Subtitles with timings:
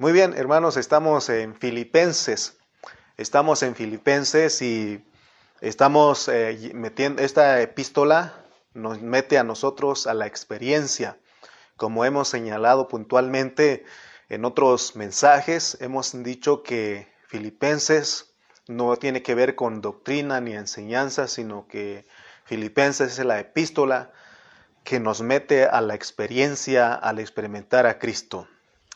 [0.00, 2.56] Muy bien, hermanos, estamos en Filipenses.
[3.18, 5.04] Estamos en Filipenses y
[5.60, 8.32] estamos eh, metiendo, esta epístola
[8.72, 11.18] nos mete a nosotros a la experiencia.
[11.76, 13.84] Como hemos señalado puntualmente
[14.30, 18.32] en otros mensajes, hemos dicho que Filipenses
[18.68, 22.06] no tiene que ver con doctrina ni enseñanza, sino que
[22.44, 24.12] Filipenses es la epístola
[24.82, 28.48] que nos mete a la experiencia al experimentar a Cristo.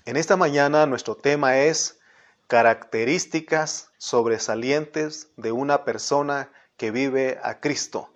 [0.07, 1.99] En esta mañana nuestro tema es
[2.47, 8.11] características sobresalientes de una persona que vive a Cristo.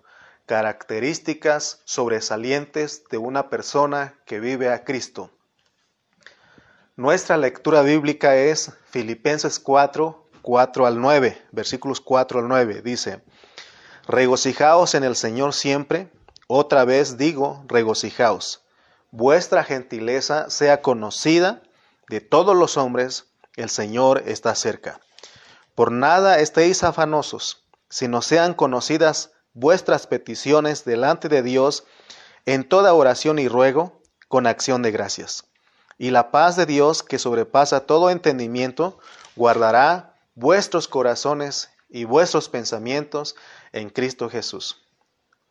[0.45, 5.31] Características sobresalientes de una persona que vive a Cristo.
[6.95, 12.83] Nuestra lectura bíblica es Filipenses 4, 4 al 9, versículos 4 al 9.
[12.83, 13.23] Dice,
[14.07, 16.11] regocijaos en el Señor siempre.
[16.45, 18.63] Otra vez digo, regocijaos.
[19.09, 21.63] Vuestra gentileza sea conocida
[22.09, 24.99] de todos los hombres, el Señor está cerca.
[25.75, 31.85] Por nada estéis afanosos, sino sean conocidas vuestras peticiones delante de Dios
[32.45, 35.45] en toda oración y ruego con acción de gracias.
[35.97, 38.99] Y la paz de Dios, que sobrepasa todo entendimiento,
[39.35, 43.35] guardará vuestros corazones y vuestros pensamientos
[43.71, 44.81] en Cristo Jesús.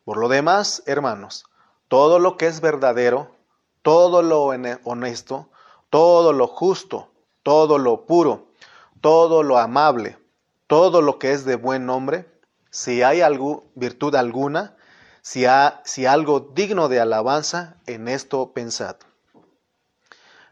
[0.03, 1.45] Por lo demás, hermanos,
[1.87, 3.35] todo lo que es verdadero,
[3.81, 5.49] todo lo honesto,
[5.89, 7.09] todo lo justo,
[7.43, 8.47] todo lo puro,
[9.01, 10.17] todo lo amable,
[10.67, 12.29] todo lo que es de buen nombre,
[12.69, 14.75] si hay algo, virtud alguna,
[15.21, 15.45] si,
[15.83, 18.97] si algo digno de alabanza, en esto pensad.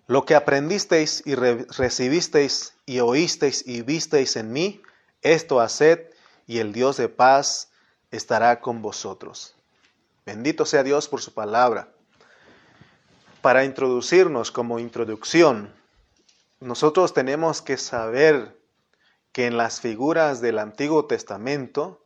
[0.07, 4.81] Lo que aprendisteis y recibisteis y oísteis y visteis en mí,
[5.21, 6.11] esto haced,
[6.47, 7.69] y el Dios de paz
[8.09, 9.55] estará con vosotros.
[10.25, 11.89] Bendito sea Dios por su palabra.
[13.41, 15.73] Para introducirnos como introducción,
[16.59, 18.57] nosotros tenemos que saber
[19.31, 22.03] que en las figuras del Antiguo Testamento,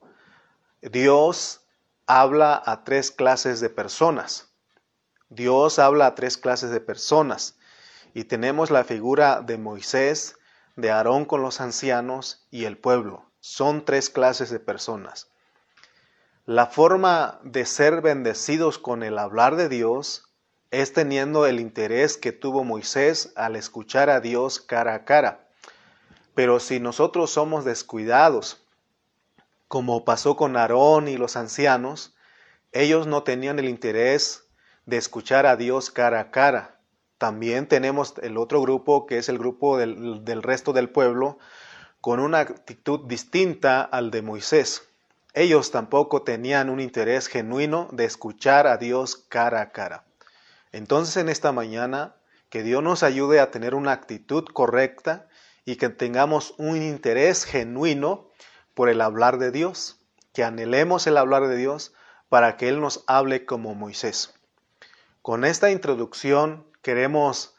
[0.82, 1.62] Dios
[2.06, 4.50] habla a tres clases de personas.
[5.30, 7.58] Dios habla a tres clases de personas.
[8.14, 10.36] Y tenemos la figura de Moisés,
[10.76, 13.32] de Aarón con los ancianos y el pueblo.
[13.40, 15.30] Son tres clases de personas.
[16.46, 20.31] La forma de ser bendecidos con el hablar de Dios
[20.72, 25.48] es teniendo el interés que tuvo Moisés al escuchar a Dios cara a cara.
[26.34, 28.64] Pero si nosotros somos descuidados,
[29.68, 32.16] como pasó con Aarón y los ancianos,
[32.72, 34.46] ellos no tenían el interés
[34.86, 36.80] de escuchar a Dios cara a cara.
[37.18, 41.38] También tenemos el otro grupo, que es el grupo del, del resto del pueblo,
[42.00, 44.88] con una actitud distinta al de Moisés.
[45.34, 50.06] Ellos tampoco tenían un interés genuino de escuchar a Dios cara a cara.
[50.72, 52.16] Entonces en esta mañana,
[52.50, 55.28] que Dios nos ayude a tener una actitud correcta
[55.66, 58.30] y que tengamos un interés genuino
[58.74, 60.00] por el hablar de Dios,
[60.34, 61.94] que anhelemos el hablar de Dios
[62.30, 64.34] para que Él nos hable como Moisés.
[65.22, 67.56] Con esta introducción queremos,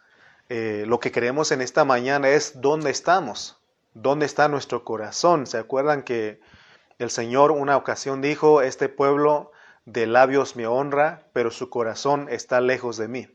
[0.49, 3.59] eh, lo que queremos en esta mañana es dónde estamos,
[3.95, 5.47] dónde está nuestro corazón.
[5.47, 6.41] ¿Se acuerdan que
[6.99, 9.53] el Señor una ocasión dijo, este pueblo
[9.85, 13.29] de labios me honra, pero su corazón está lejos de mí?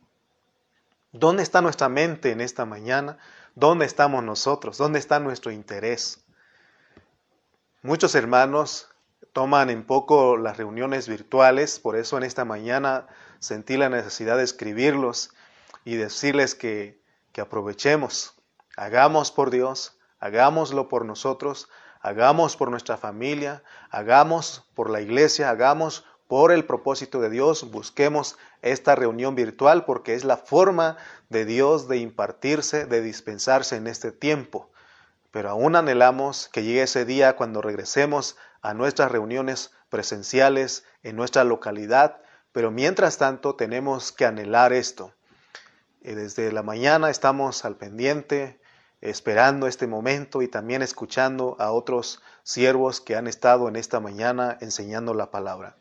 [1.12, 3.18] ¿Dónde está nuestra mente en esta mañana?
[3.56, 4.78] ¿Dónde estamos nosotros?
[4.78, 6.24] ¿Dónde está nuestro interés?
[7.81, 8.90] Muchos hermanos
[9.34, 13.08] toman en poco las reuniones virtuales, por eso en esta mañana
[13.40, 15.31] sentí la necesidad de escribirlos
[15.85, 18.35] y decirles que, que aprovechemos,
[18.75, 21.69] hagamos por Dios, hagámoslo por nosotros,
[22.02, 28.38] hagamos por nuestra familia, hagamos por la iglesia, hagamos por el propósito de Dios, busquemos
[28.61, 30.97] esta reunión virtual porque es la forma
[31.29, 34.69] de Dios de impartirse, de dispensarse en este tiempo.
[35.31, 41.43] Pero aún anhelamos que llegue ese día cuando regresemos a nuestras reuniones presenciales en nuestra
[41.43, 42.21] localidad,
[42.51, 45.13] pero mientras tanto tenemos que anhelar esto,
[46.01, 48.59] desde la mañana estamos al pendiente,
[49.01, 54.57] esperando este momento y también escuchando a otros siervos que han estado en esta mañana
[54.61, 55.78] enseñando la palabra.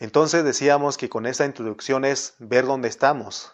[0.00, 3.52] Entonces decíamos que con esta introducción es ver dónde estamos.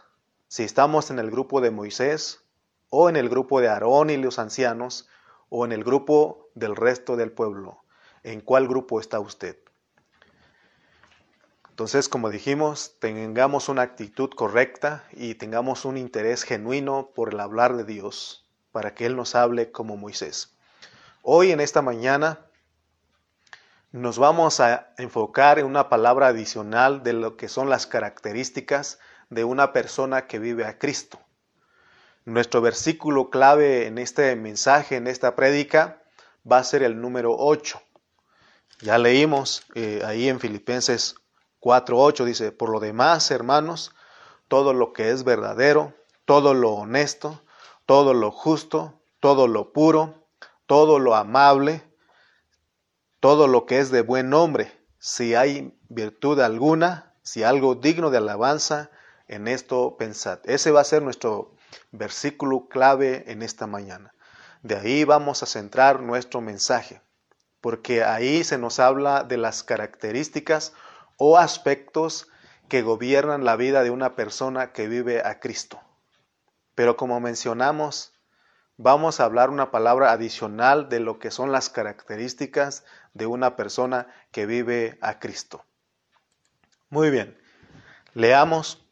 [0.48, 2.42] Si estamos en el grupo de Moisés,
[2.90, 5.08] o en el grupo de Aarón y los ancianos,
[5.48, 7.82] o en el grupo del resto del pueblo.
[8.22, 9.58] ¿En cuál grupo está usted?
[11.70, 17.74] Entonces, como dijimos, tengamos una actitud correcta y tengamos un interés genuino por el hablar
[17.76, 20.56] de Dios, para que Él nos hable como Moisés.
[21.22, 22.46] Hoy, en esta mañana,
[23.94, 28.98] nos vamos a enfocar en una palabra adicional de lo que son las características
[29.30, 31.20] de una persona que vive a Cristo.
[32.24, 36.02] Nuestro versículo clave en este mensaje, en esta prédica,
[36.50, 37.80] va a ser el número 8.
[38.80, 41.14] Ya leímos eh, ahí en Filipenses
[41.60, 43.94] 4.8, dice, por lo demás, hermanos,
[44.48, 45.94] todo lo que es verdadero,
[46.24, 47.42] todo lo honesto,
[47.86, 50.26] todo lo justo, todo lo puro,
[50.66, 51.84] todo lo amable,
[53.24, 58.18] todo lo que es de buen nombre, si hay virtud alguna, si algo digno de
[58.18, 58.90] alabanza,
[59.28, 60.40] en esto pensad.
[60.44, 61.54] Ese va a ser nuestro
[61.90, 64.12] versículo clave en esta mañana.
[64.60, 67.00] De ahí vamos a centrar nuestro mensaje,
[67.62, 70.74] porque ahí se nos habla de las características
[71.16, 72.28] o aspectos
[72.68, 75.80] que gobiernan la vida de una persona que vive a Cristo.
[76.74, 78.12] Pero como mencionamos,
[78.76, 84.08] vamos a hablar una palabra adicional de lo que son las características de una persona
[84.32, 85.64] que vive a Cristo.
[86.90, 87.36] Muy bien,
[88.14, 88.84] leamos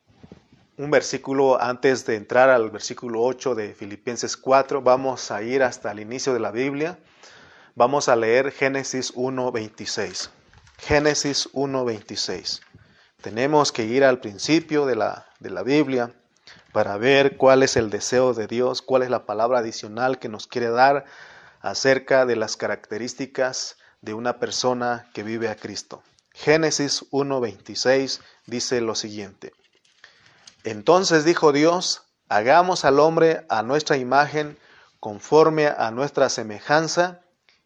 [0.76, 4.82] un versículo antes de entrar al versículo 8 de Filipenses 4.
[4.82, 6.98] Vamos a ir hasta el inicio de la Biblia.
[7.74, 10.30] Vamos a leer Génesis 1.26.
[10.78, 12.60] Génesis 1.26.
[13.20, 16.12] Tenemos que ir al principio de la, de la Biblia
[16.72, 20.46] para ver cuál es el deseo de Dios, cuál es la palabra adicional que nos
[20.46, 21.04] quiere dar
[21.60, 26.02] acerca de las características de una persona que vive a Cristo.
[26.32, 29.52] Génesis 1.26 dice lo siguiente.
[30.64, 34.58] Entonces dijo Dios, hagamos al hombre a nuestra imagen,
[34.98, 37.20] conforme a nuestra semejanza,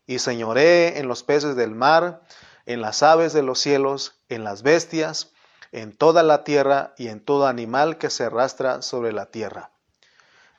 [0.06, 2.22] y señoree en los peces del mar,
[2.64, 5.32] en las aves de los cielos, en las bestias,
[5.76, 9.72] en toda la tierra y en todo animal que se arrastra sobre la tierra.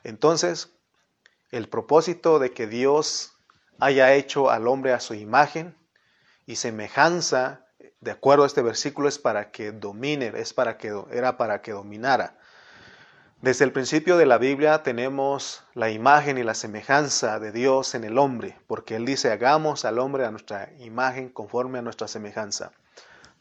[0.04, 0.70] Entonces,
[1.50, 3.32] el propósito de que Dios
[3.80, 5.76] haya hecho al hombre a su imagen
[6.46, 7.66] y semejanza,
[8.00, 11.72] de acuerdo a este versículo, es para que domine, es para que, era para que
[11.72, 12.38] dominara.
[13.42, 18.04] Desde el principio de la Biblia tenemos la imagen y la semejanza de Dios en
[18.04, 22.70] el hombre, porque Él dice, hagamos al hombre a nuestra imagen conforme a nuestra semejanza.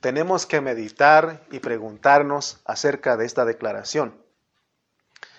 [0.07, 4.15] Tenemos que meditar y preguntarnos acerca de esta declaración.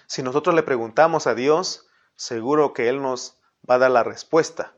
[0.07, 4.75] Si nosotros le preguntamos a Dios, seguro que Él nos va a dar la respuesta,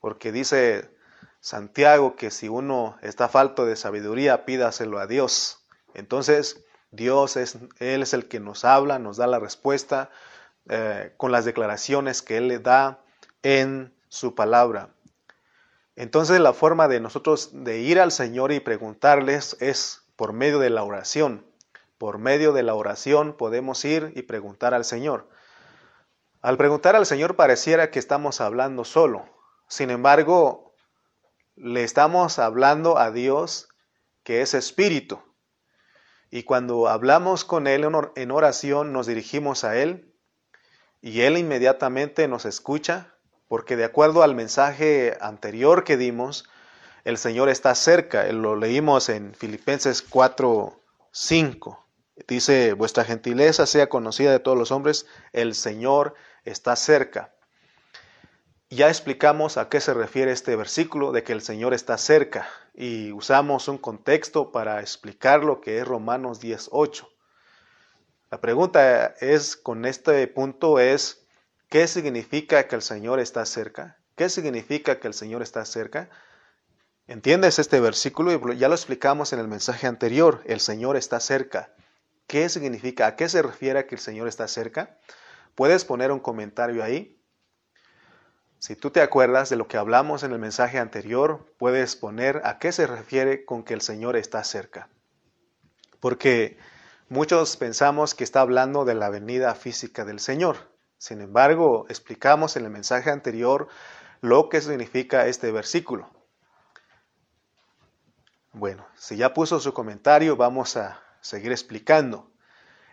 [0.00, 0.90] porque dice
[1.38, 5.64] Santiago que si uno está falto de sabiduría, pídaselo a Dios.
[5.94, 10.10] Entonces, Dios es, Él es el que nos habla, nos da la respuesta
[10.68, 13.04] eh, con las declaraciones que Él le da
[13.44, 14.90] en su palabra.
[15.96, 20.70] Entonces la forma de nosotros de ir al Señor y preguntarles es por medio de
[20.70, 21.46] la oración.
[21.98, 25.28] Por medio de la oración podemos ir y preguntar al Señor.
[26.40, 29.28] Al preguntar al Señor pareciera que estamos hablando solo.
[29.68, 30.74] Sin embargo,
[31.56, 33.68] le estamos hablando a Dios
[34.22, 35.20] que es espíritu.
[36.30, 40.14] Y cuando hablamos con Él en oración, nos dirigimos a Él
[41.00, 43.14] y Él inmediatamente nos escucha,
[43.50, 46.48] porque de acuerdo al mensaje anterior que dimos,
[47.02, 48.22] el Señor está cerca.
[48.30, 50.80] Lo leímos en Filipenses 4,
[51.10, 51.86] 5.
[52.28, 56.14] Dice, vuestra gentileza sea conocida de todos los hombres, el Señor
[56.44, 57.34] está cerca.
[58.68, 63.10] Ya explicamos a qué se refiere este versículo de que el Señor está cerca y
[63.10, 67.08] usamos un contexto para explicar lo que es Romanos 10.8.
[68.30, 71.19] La pregunta es con este punto es,
[71.70, 73.96] ¿qué significa que el Señor está cerca?
[74.14, 76.10] ¿Qué significa que el Señor está cerca?
[77.06, 78.52] ¿Entiendes este versículo?
[78.52, 81.72] Ya lo explicamos en el mensaje anterior, el Señor está cerca.
[82.26, 83.06] ¿Qué significa?
[83.06, 84.98] ¿A qué se refiere que el Señor está cerca?
[85.54, 87.20] Puedes poner un comentario ahí
[88.60, 92.58] si tú te acuerdas de lo que hablamos en el mensaje anterior, puedes poner a
[92.58, 94.90] qué se refiere con que el Señor está cerca.
[95.98, 96.58] Porque
[97.08, 100.69] muchos pensamos que está hablando de la venida física del Señor.
[101.00, 103.66] Sin embargo, explicamos en el mensaje anterior
[104.20, 106.08] lo que significa este versículo.
[108.52, 112.30] Bueno, si ya puso su comentario, vamos a seguir explicando.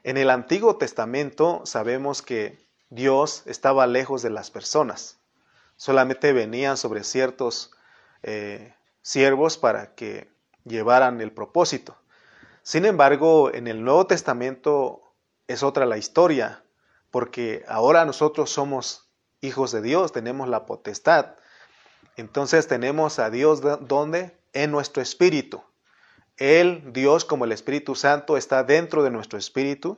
[0.01, 2.57] En el Antiguo Testamento sabemos que
[2.89, 5.17] Dios estaba lejos de las personas
[5.77, 7.71] solamente venían sobre ciertos
[8.23, 10.29] eh, siervos para que
[10.65, 11.95] llevaran el propósito.
[12.63, 15.03] Sin embargo, en el Nuevo Testamento
[15.47, 16.63] es otra la historia,
[17.17, 19.09] porque ahora nosotros somos
[19.41, 21.33] hijos de Dios, tenemos la potestad.
[22.15, 24.37] Entonces tenemos a Dios donde?
[24.53, 25.63] En nuestro espíritu.
[26.35, 29.97] Él, Dios como el Espíritu Santo, está dentro de nuestro espíritu.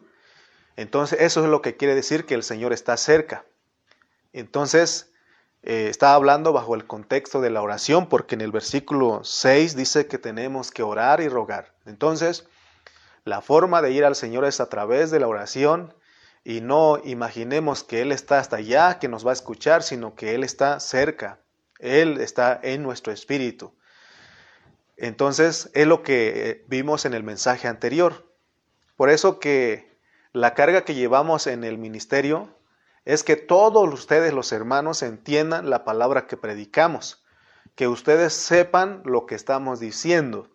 [0.77, 3.43] Entonces eso es lo que quiere decir que el Señor está cerca.
[4.31, 5.11] Entonces
[5.61, 10.07] eh, está hablando bajo el contexto de la oración, porque en el versículo 6 dice
[10.07, 11.73] que tenemos que orar y rogar.
[11.85, 12.47] Entonces,
[13.25, 15.93] la forma de ir al Señor es a través de la oración
[16.43, 20.35] y no imaginemos que Él está hasta allá, que nos va a escuchar, sino que
[20.35, 21.39] Él está cerca,
[21.79, 23.73] Él está en nuestro espíritu.
[24.97, 28.33] Entonces es lo que eh, vimos en el mensaje anterior.
[28.95, 29.97] Por eso que
[30.33, 32.53] la carga que llevamos en el ministerio
[33.05, 37.23] es que todos ustedes los hermanos entiendan la palabra que predicamos,
[37.75, 40.49] que ustedes sepan lo que estamos diciendo.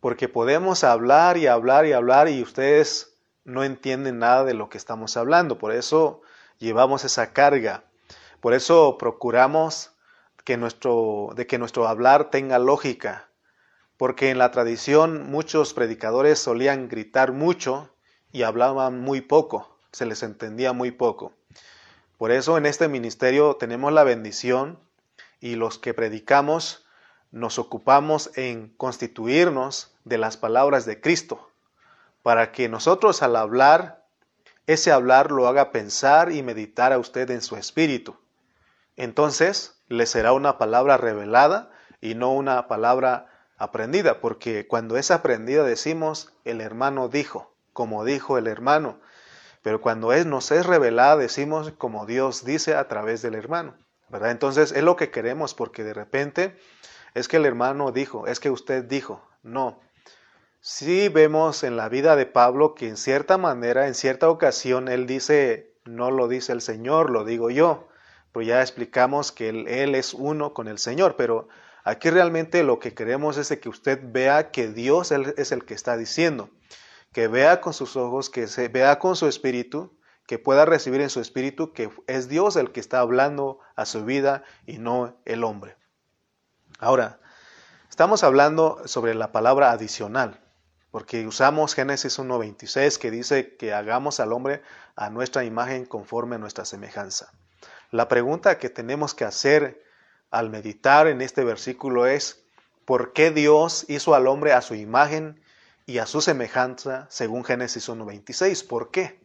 [0.00, 3.11] Porque podemos hablar y hablar y hablar y ustedes
[3.44, 5.58] no entienden nada de lo que estamos hablando.
[5.58, 6.22] Por eso
[6.58, 7.84] llevamos esa carga.
[8.40, 9.92] Por eso procuramos
[10.44, 13.28] que nuestro, de que nuestro hablar tenga lógica.
[13.96, 17.94] Porque en la tradición muchos predicadores solían gritar mucho
[18.32, 21.34] y hablaban muy poco, se les entendía muy poco.
[22.16, 24.80] Por eso en este ministerio tenemos la bendición
[25.40, 26.86] y los que predicamos
[27.30, 31.51] nos ocupamos en constituirnos de las palabras de Cristo,
[32.22, 34.04] para que nosotros al hablar,
[34.66, 38.16] ese hablar lo haga pensar y meditar a usted en su espíritu.
[38.96, 45.64] Entonces le será una palabra revelada y no una palabra aprendida, porque cuando es aprendida
[45.64, 49.00] decimos el hermano dijo como dijo el hermano.
[49.62, 53.74] Pero cuando es, nos es revelada, decimos como Dios dice a través del hermano.
[54.08, 54.30] ¿verdad?
[54.30, 56.58] Entonces es lo que queremos porque de repente
[57.14, 59.26] es que el hermano dijo, es que usted dijo.
[59.42, 59.80] No.
[60.62, 65.06] Sí vemos en la vida de Pablo que en cierta manera, en cierta ocasión, él
[65.06, 67.88] dice, no lo dice el Señor, lo digo yo.
[68.32, 71.16] Pero ya explicamos que él, él es uno con el Señor.
[71.16, 71.48] Pero
[71.84, 75.98] aquí realmente lo que queremos es que usted vea que Dios es el que está
[75.98, 76.48] diciendo
[77.12, 81.10] que vea con sus ojos, que se vea con su espíritu, que pueda recibir en
[81.10, 85.44] su espíritu que es Dios el que está hablando a su vida y no el
[85.44, 85.76] hombre.
[86.78, 87.20] Ahora,
[87.90, 90.40] estamos hablando sobre la palabra adicional,
[90.92, 94.62] porque usamos Génesis 1.26 que dice que hagamos al hombre
[94.94, 97.32] a nuestra imagen conforme a nuestra semejanza.
[97.90, 99.82] La pregunta que tenemos que hacer
[100.30, 102.44] al meditar en este versículo es,
[102.84, 105.42] ¿por qué Dios hizo al hombre a su imagen
[105.86, 108.66] y a su semejanza, según Génesis 1.26.
[108.66, 109.20] ¿Por qué?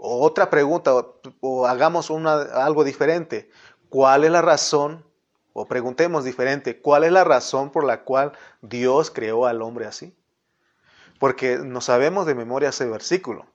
[0.00, 0.92] otra pregunta,
[1.40, 3.50] o, hagamos algo diferente.
[3.88, 5.04] ¿Cuál es la razón,
[5.52, 8.32] o preguntemos diferente, cuál es la razón por la cual
[8.62, 10.16] Dios creó al hombre así?
[11.18, 13.46] Porque no sabemos de memoria ese versículo.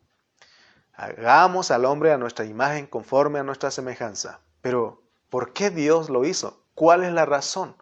[0.93, 4.41] Hagamos al hombre a nuestra imagen conforme a nuestra semejanza.
[4.61, 6.63] Pero, ¿por qué Dios lo hizo?
[6.75, 7.75] ¿Cuál es la razón?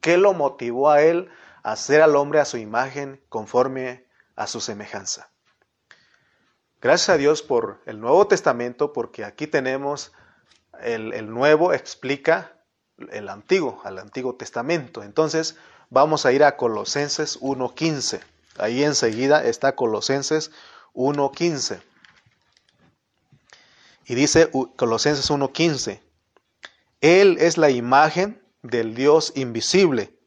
[0.00, 1.30] ¿Qué lo motivó a él
[1.62, 5.30] hacer al hombre a su imagen conforme a su semejanza.
[6.80, 10.12] Gracias a Dios por el Nuevo Testamento, porque aquí tenemos
[10.80, 12.52] el, Nuevo explica
[13.10, 15.02] el Antiguo, al Antiguo Testamento.
[15.02, 15.56] Entonces
[15.90, 18.20] vamos a ir a Colosenses 1.15.
[18.58, 20.50] Ahí enseguida está Colosenses
[20.94, 21.80] 1.15.
[24.06, 26.00] Y dice Colosenses 1.15,
[27.00, 30.18] Él es la imagen del Dios invisible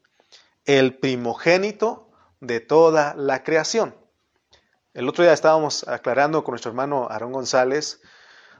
[0.65, 2.09] el primogénito
[2.39, 3.95] de toda la creación.
[4.93, 8.01] El otro día estábamos aclarando con nuestro hermano Aarón González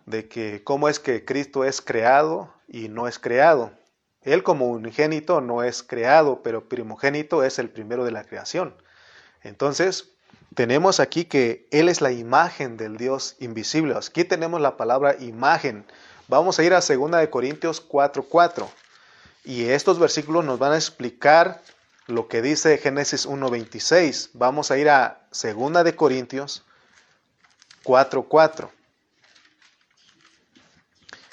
[0.05, 3.71] de que cómo es que Cristo es creado y no es creado.
[4.21, 8.75] Él como unigénito no es creado, pero primogénito es el primero de la creación.
[9.43, 10.09] Entonces,
[10.55, 13.95] tenemos aquí que Él es la imagen del Dios invisible.
[13.95, 15.85] Aquí tenemos la palabra imagen.
[16.27, 18.67] Vamos a ir a 2 Corintios 4:4.
[19.43, 21.61] Y estos versículos nos van a explicar
[22.07, 24.29] lo que dice Génesis 1.26.
[24.33, 26.63] Vamos a ir a 2 de Corintios
[27.83, 28.69] 4.4.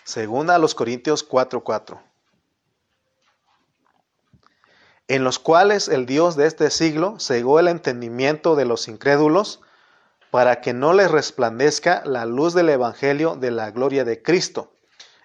[0.04, 2.07] Segunda a los Corintios 4.4.
[5.08, 9.60] En los cuales el Dios de este siglo cegó el entendimiento de los incrédulos
[10.30, 14.74] para que no les resplandezca la luz del Evangelio de la gloria de Cristo,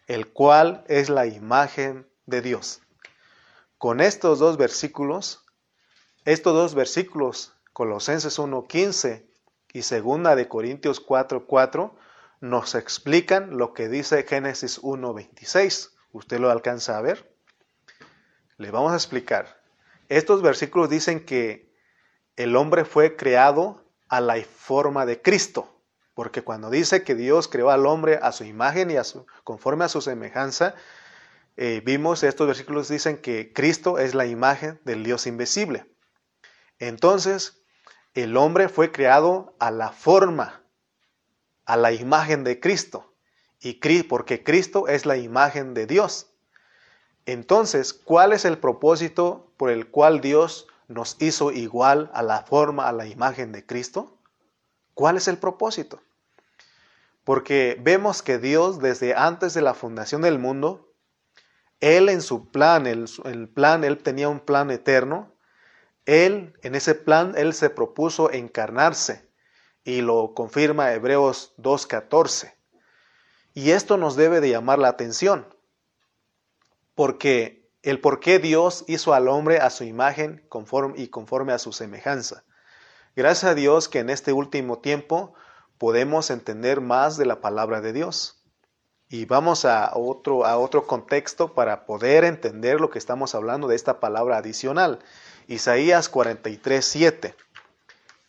[0.08, 2.82] el cual es la imagen de Dios.
[3.78, 5.44] Con estos dos versículos,
[6.24, 9.26] estos dos versículos, Colosenses 1.15
[9.74, 11.92] y segunda de Corintios 4.4,
[12.40, 15.90] nos explican lo que dice Génesis 1.26.
[16.14, 17.36] ¿Usted lo alcanza a ver?
[18.58, 19.63] Le vamos a explicar.
[20.14, 21.74] Estos versículos dicen que
[22.36, 25.82] el hombre fue creado a la forma de Cristo,
[26.14, 29.86] porque cuando dice que Dios creó al hombre a su imagen y a su, conforme
[29.86, 30.76] a su semejanza,
[31.58, 35.92] eh, vimos estos versículos dicen que Cristo es la imagen del Dios invisible.
[36.78, 37.64] Entonces,
[38.14, 40.64] el hombre fue creado a la forma,
[41.66, 43.16] a la imagen de Cristo,
[43.60, 46.33] y porque Cristo es la imagen de Dios.
[47.26, 52.88] Entonces, ¿cuál es el propósito por el cual Dios nos hizo igual a la forma,
[52.88, 54.18] a la imagen de Cristo?
[54.94, 56.02] ¿Cuál es el propósito?
[57.24, 60.92] Porque vemos que Dios desde antes de la fundación del mundo,
[61.80, 63.08] Él en su plan, el,
[63.54, 65.34] plan, Él tenía un plan eterno,
[66.06, 69.30] Él en ese plan, Él se propuso encarnarse
[69.86, 72.54] y lo confirma Hebreos 2.14.
[73.54, 75.53] Y esto nos debe de llamar la atención,
[76.96, 81.60] porque el por qué Dios hizo al hombre a su imagen conforme, y conforme a
[81.60, 82.44] su semejanza.
[83.16, 85.34] Gracias a Dios que en este último tiempo
[85.78, 88.44] podemos entender más de la palabra de Dios.
[89.10, 93.76] Y vamos a otro, a otro contexto para poder entender lo que estamos hablando de
[93.76, 95.00] esta palabra adicional.
[95.48, 97.36] Isaías 43, 7.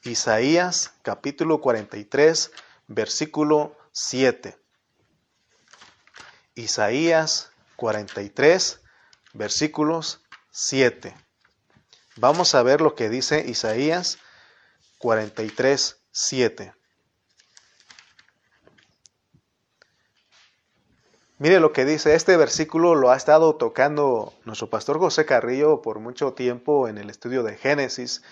[0.02, 2.50] Isaías capítulo 43,
[2.88, 4.58] versículo 7.
[6.56, 8.80] Isaías 43,
[9.32, 11.14] versículos 7.
[12.16, 14.18] Vamos a ver lo que dice Isaías
[14.98, 16.74] 43, 7.
[21.38, 25.98] Mire lo que dice, este versículo lo ha estado tocando nuestro pastor José Carrillo por
[25.98, 28.22] mucho tiempo en el estudio de Génesis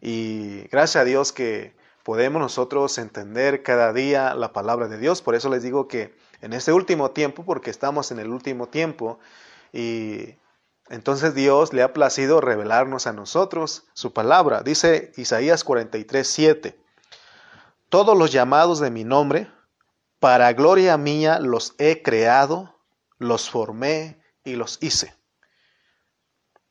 [0.00, 5.20] y gracias a Dios que podemos nosotros entender cada día la palabra de Dios.
[5.20, 9.18] Por eso les digo que en este último tiempo, porque estamos en el último tiempo,
[9.72, 10.36] y
[10.88, 14.62] entonces Dios le ha placido revelarnos a nosotros su palabra.
[14.62, 16.80] Dice Isaías 43, 7.
[17.88, 19.50] Todos los llamados de mi nombre,
[20.18, 22.74] para gloria mía los he creado,
[23.18, 25.14] los formé y los hice.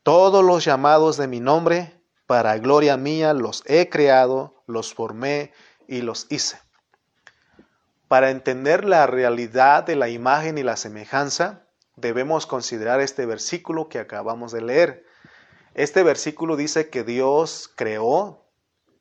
[0.02, 5.52] Todos los llamados de mi nombre, para gloria mía los he creado, los formé
[5.86, 6.60] y los hice.
[8.08, 13.98] Para entender la realidad de la imagen y la semejanza, debemos considerar este versículo que
[13.98, 15.06] acabamos de leer.
[15.74, 18.46] Este versículo dice que Dios creó,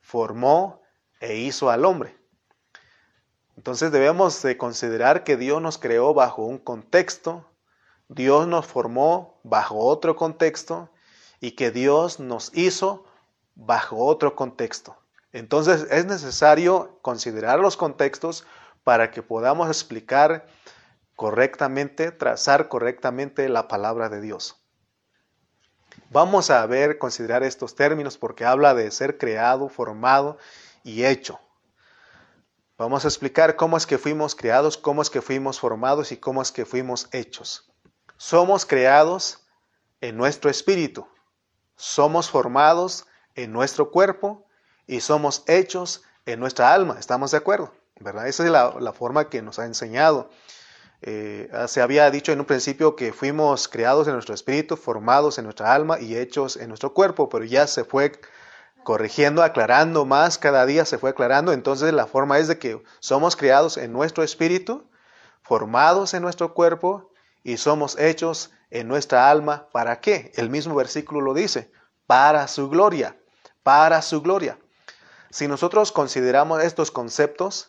[0.01, 0.81] formó
[1.21, 2.17] e hizo al hombre.
[3.55, 7.49] Entonces debemos de considerar que Dios nos creó bajo un contexto,
[8.09, 10.89] Dios nos formó bajo otro contexto
[11.39, 13.05] y que Dios nos hizo
[13.55, 14.97] bajo otro contexto.
[15.31, 18.45] Entonces es necesario considerar los contextos
[18.87, 20.47] para que podamos explicar
[21.17, 24.63] correctamente, trazar correctamente la palabra de Dios.
[26.09, 30.37] Vamos a ver, considerar estos términos porque habla de ser creado, formado
[30.85, 31.37] y hecho.
[32.77, 36.41] Vamos a explicar cómo es que fuimos creados, cómo es que fuimos formados y cómo
[36.41, 37.69] es que fuimos hechos.
[38.15, 39.49] Somos creados
[39.99, 41.05] en nuestro espíritu,
[41.75, 44.47] somos formados en nuestro cuerpo
[44.85, 46.95] y somos hechos en nuestra alma.
[46.97, 47.73] ¿Estamos de acuerdo?
[47.99, 48.27] ¿Verdad?
[48.27, 50.29] Esa es la, forma que nos ha enseñado.
[51.01, 55.45] Eh, se había dicho en un principio que fuimos creados en nuestro espíritu, formados en
[55.45, 58.19] nuestra alma y hechos en nuestro cuerpo, pero ya se fue
[58.83, 61.51] corrigiendo, aclarando más, cada día se fue aclarando.
[61.51, 64.89] Entonces la forma es de que somos creados en nuestro espíritu,
[65.41, 67.11] formados en nuestro cuerpo
[67.43, 69.67] y somos hechos en nuestra alma.
[69.71, 70.31] ¿Para qué?
[70.35, 71.71] El mismo versículo lo dice,
[72.05, 73.17] para su gloria,
[73.61, 74.57] para su gloria.
[75.29, 77.67] Si nosotros consideramos estos conceptos,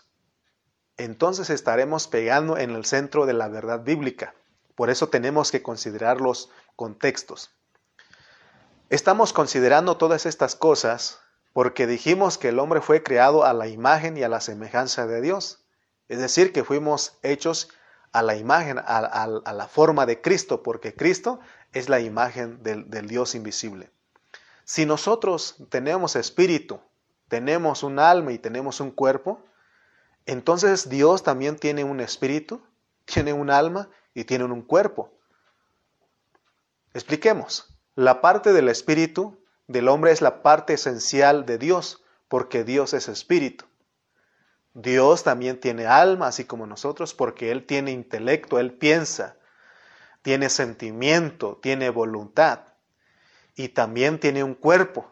[0.99, 4.35] entonces estaremos pegando en el centro de la verdad bíblica.
[4.75, 7.51] Por eso tenemos que considerar los contextos.
[8.91, 11.21] Estamos considerando todas estas cosas
[11.53, 15.21] porque dijimos que el hombre fue creado a la imagen y a la semejanza de
[15.21, 15.65] Dios.
[16.09, 17.69] Es decir, que fuimos hechos
[18.13, 21.41] a la imagen, a, la forma de Cristo, porque Cristo
[21.73, 23.91] es la imagen del, Dios invisible.
[24.65, 26.81] Si nosotros tenemos espíritu,
[27.29, 29.43] tenemos un alma y tenemos un cuerpo,
[30.29, 32.63] entonces Dios también tiene un espíritu,
[33.07, 35.11] tiene un alma y tiene un cuerpo.
[36.93, 37.75] Expliquemos.
[37.95, 43.09] La parte del espíritu del hombre es la parte esencial de Dios, porque Dios es
[43.09, 43.65] espíritu.
[44.75, 49.39] Dios también tiene alma, así como nosotros, porque Él tiene intelecto, Él piensa,
[50.21, 52.61] tiene sentimiento, tiene voluntad
[53.57, 55.11] y también tiene un cuerpo.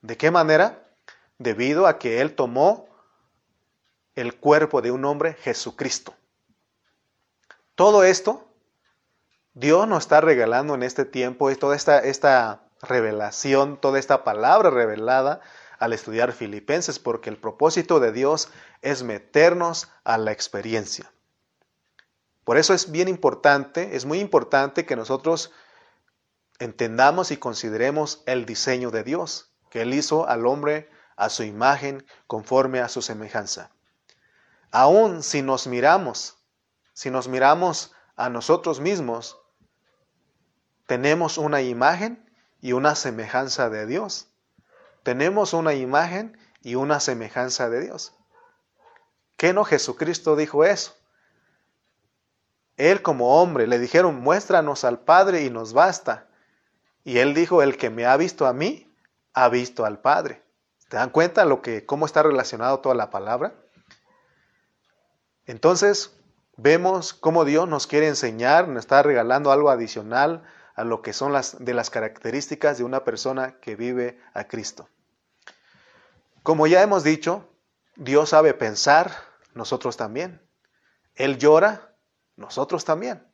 [0.00, 0.88] ¿De qué manera?
[1.36, 2.87] Debido a que Él tomó
[4.20, 6.14] el cuerpo de un hombre, Jesucristo.
[7.74, 8.48] Todo esto
[9.58, 15.40] Dios nos está regalando en este tiempo, toda esta, esta revelación, toda esta palabra revelada
[15.80, 18.50] al estudiar Filipenses, porque el propósito de Dios
[18.82, 21.10] es meternos a la experiencia.
[22.44, 25.52] Por eso es bien importante, es muy importante que nosotros
[26.60, 32.06] entendamos y consideremos el diseño de Dios, que Él hizo al hombre a su imagen
[32.28, 33.72] conforme a su semejanza.
[34.70, 36.36] Aún si nos miramos,
[36.92, 39.38] si nos miramos a nosotros mismos,
[40.86, 42.28] tenemos una imagen
[42.60, 44.28] y una semejanza de Dios.
[45.02, 48.14] Tenemos una imagen y una semejanza de Dios.
[49.36, 50.96] ¿Qué no Jesucristo dijo eso?
[52.76, 56.26] Él como hombre le dijeron, muéstranos al Padre y nos basta.
[57.04, 58.94] Y él dijo, el que me ha visto a mí,
[59.32, 60.42] ha visto al Padre.
[60.88, 63.54] ¿Te dan cuenta lo que, cómo está relacionado toda la palabra?
[65.48, 66.14] Entonces,
[66.58, 71.32] vemos cómo Dios nos quiere enseñar, nos está regalando algo adicional a lo que son
[71.32, 74.90] las de las características de una persona que vive a Cristo.
[76.42, 77.48] Como ya hemos dicho,
[77.96, 79.10] Dios sabe pensar,
[79.54, 80.46] nosotros también.
[81.14, 81.96] Él llora,
[82.36, 83.26] nosotros también.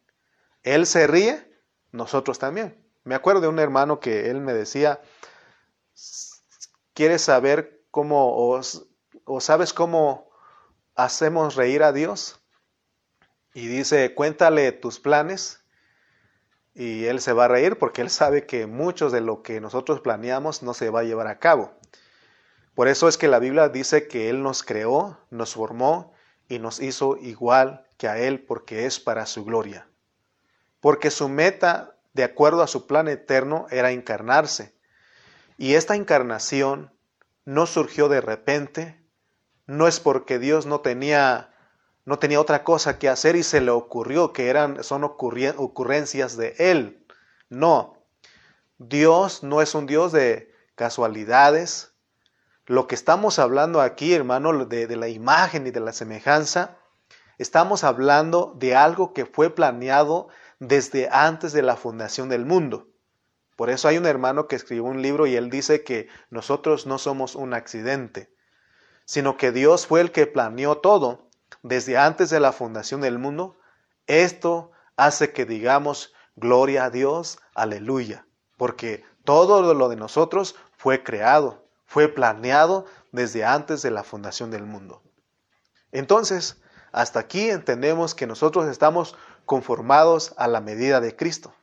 [0.63, 1.53] Él se ríe,
[1.91, 2.89] nosotros también.
[3.03, 5.01] Me acuerdo de un hermano que él me decía,
[6.95, 8.61] ¿quieres saber cómo o,
[9.25, 10.34] o sabes cómo
[10.95, 12.41] hacemos reír a Dios?
[13.53, 15.65] Y dice, cuéntale tus planes
[16.75, 20.01] y él se va a reír porque él sabe que muchos de lo que nosotros
[20.01, 21.73] planeamos no se va a llevar a cabo.
[22.75, 26.13] Por eso es que la Biblia dice que Él nos creó, nos formó
[26.49, 29.89] y nos hizo igual que a Él porque es para su gloria.
[30.81, 34.75] Porque su meta, de acuerdo a su plan eterno, era encarnarse.
[35.57, 36.93] Y esta encarnación
[37.45, 39.01] no surgió de repente,
[39.67, 41.51] no es porque Dios no tenía
[42.07, 46.55] no tenía otra cosa que hacer y se le ocurrió que eran son ocurrencias de
[46.59, 47.07] él.
[47.49, 47.97] No.
[48.79, 51.95] Dios no es un Dios de casualidades.
[52.67, 56.79] Lo que estamos hablando aquí, hermano, de, de la imagen y de la semejanza,
[57.39, 60.29] Estamos hablando de algo que fue planeado
[60.61, 62.89] desde antes de la fundación del mundo.
[63.57, 66.99] Por eso hay un hermano que escribió un libro y él dice que nosotros no
[66.99, 68.33] somos un accidente,
[69.05, 71.29] sino que Dios fue el que planeó todo
[71.63, 73.57] desde antes de la fundación del mundo.
[74.07, 81.67] Esto hace que digamos gloria a Dios, aleluya, porque todo lo de nosotros fue creado,
[81.87, 85.03] fue planeado desde antes de la fundación del mundo.
[85.93, 86.61] Entonces,
[86.93, 91.55] hasta aquí entendemos que nosotros estamos conformados a la medida de Cristo.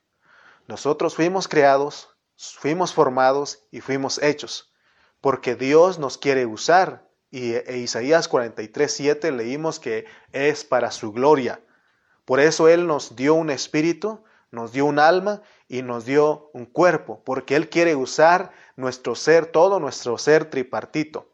[0.67, 4.73] Nosotros fuimos creados, fuimos formados y fuimos hechos,
[5.19, 7.07] porque Dios nos quiere usar.
[7.31, 11.61] Y e Isaías 43, 7 leímos que es para su gloria.
[12.25, 16.65] Por eso Él nos dio un espíritu, nos dio un alma y nos dio un
[16.65, 21.31] cuerpo, porque Él quiere usar nuestro ser, todo nuestro ser tripartito.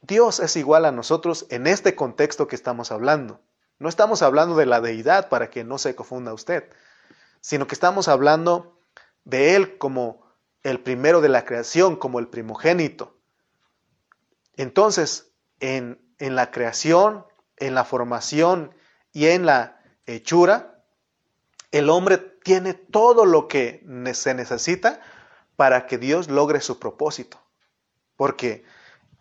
[0.00, 3.40] Dios es igual a nosotros en este contexto que estamos hablando.
[3.78, 6.70] No estamos hablando de la deidad para que no se confunda usted,
[7.40, 8.78] sino que estamos hablando
[9.24, 10.24] de Él como
[10.62, 13.13] el primero de la creación, como el primogénito.
[14.56, 18.74] Entonces, en, en la creación, en la formación
[19.12, 20.82] y en la hechura,
[21.70, 25.00] el hombre tiene todo lo que se necesita
[25.56, 27.40] para que Dios logre su propósito.
[28.16, 28.64] Porque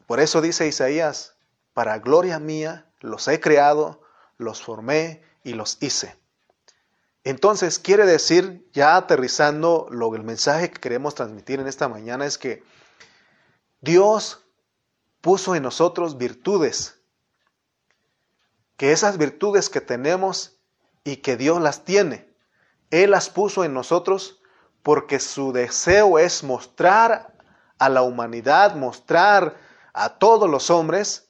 [0.06, 1.36] por eso dice Isaías,
[1.74, 4.02] para gloria mía los he creado,
[4.38, 6.16] los formé y los hice.
[7.24, 12.38] Entonces quiere decir, ya aterrizando, lo, el mensaje que queremos transmitir en esta mañana es
[12.38, 12.64] que
[13.82, 14.46] Dios
[15.24, 17.00] puso en nosotros virtudes,
[18.76, 20.60] que esas virtudes que tenemos
[21.06, 22.30] y que Dios las tiene,
[22.92, 24.42] Él las puso en nosotros
[24.84, 27.34] porque su deseo es mostrar
[27.80, 29.56] a la humanidad, mostrar
[29.94, 31.30] a todos los hombres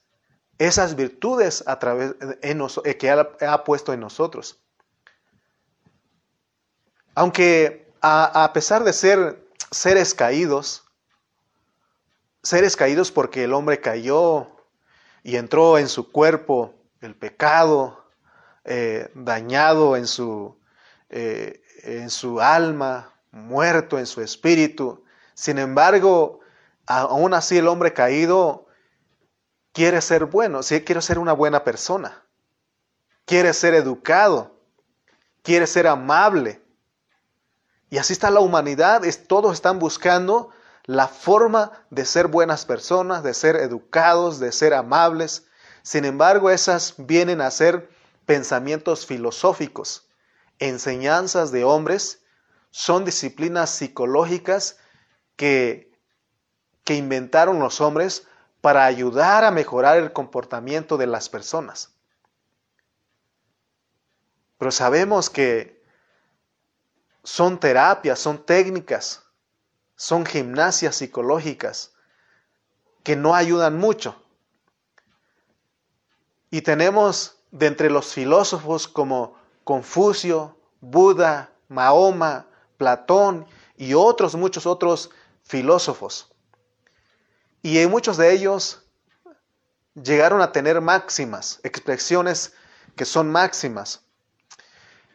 [0.58, 4.60] esas virtudes a través eh, que ha, puesto en nosotros.
[7.14, 10.83] Aunque a, pesar de ser seres caídos,
[12.44, 14.48] seres caídos porque el hombre cayó
[15.24, 18.06] y entró en su cuerpo el pecado,
[18.66, 20.58] eh, dañado en su,
[21.10, 25.04] eh, en su alma, muerto en su espíritu.
[25.34, 26.42] Sin embargo,
[26.86, 28.68] aún así el hombre caído
[29.72, 32.24] quiere ser bueno, quiere ser una buena persona,
[33.26, 34.60] quiere ser educado,
[35.42, 36.62] quiere ser amable.
[37.90, 40.50] Y así está la humanidad, es, todos están buscando
[40.86, 45.46] la forma de ser buenas personas, de ser educados, de ser amables.
[45.82, 47.90] Sin embargo, esas vienen a ser
[48.26, 50.10] pensamientos filosóficos,
[50.60, 52.22] enseñanzas de hombres,
[52.72, 54.78] son disciplinas psicológicas
[55.36, 55.94] que
[56.84, 58.28] que inventaron los hombres
[58.62, 61.94] para ayudar a mejorar el comportamiento de las personas.
[64.58, 65.82] Pero sabemos que
[67.24, 69.23] son terapias, son técnicas,
[69.96, 71.94] son gimnasias psicológicas
[73.04, 74.16] que no ayudan mucho.
[76.50, 83.46] Y tenemos de entre los filósofos como Confucio, Buda, Mahoma, Platón
[83.78, 85.10] y otros, muchos otros
[85.44, 86.34] filósofos
[87.64, 88.82] y muchos de ellos
[89.96, 92.54] llegaron a tener máximas, expresiones
[92.98, 94.02] que son máximas.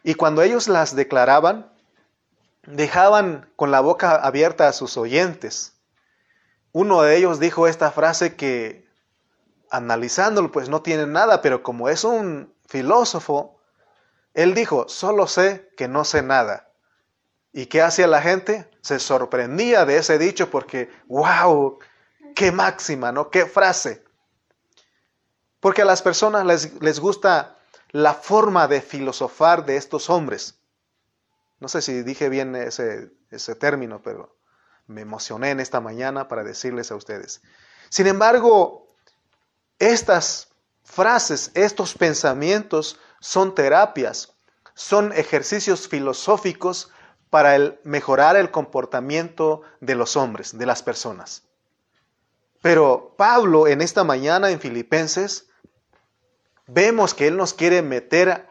[0.03, 1.71] Y cuando ellos las declaraban,
[2.63, 5.73] dejaban con la boca abierta a sus oyentes.
[6.71, 8.87] Uno de ellos dijo esta frase que,
[9.71, 13.59] analizándolo, pues no tiene nada, pero como es un filósofo,
[14.33, 16.69] él dijo, solo sé que no sé nada.
[17.51, 18.69] ¿Y qué hacía la gente?
[18.81, 21.79] Se sorprendía de ese dicho porque, wow,
[22.35, 23.31] qué máxima, ¿no?
[23.31, 24.03] Qué frase.
[25.59, 27.57] Porque a las personas les, les gusta
[27.91, 30.58] la forma de filosofar de estos hombres.
[31.59, 33.11] No sé si dije bien ese,
[33.59, 34.35] término, pero
[34.87, 37.41] me emocioné en esta mañana para decirles a ustedes.
[37.89, 38.87] Sin embargo,
[39.77, 40.49] estas
[40.83, 44.33] frases, estos pensamientos son terapias,
[44.73, 46.91] son ejercicios filosóficos
[47.29, 51.43] para el mejorar el comportamiento de los hombres, de las personas.
[52.61, 55.49] Pero Pablo en esta mañana en Filipenses
[56.67, 58.48] vemos que él nos quiere meter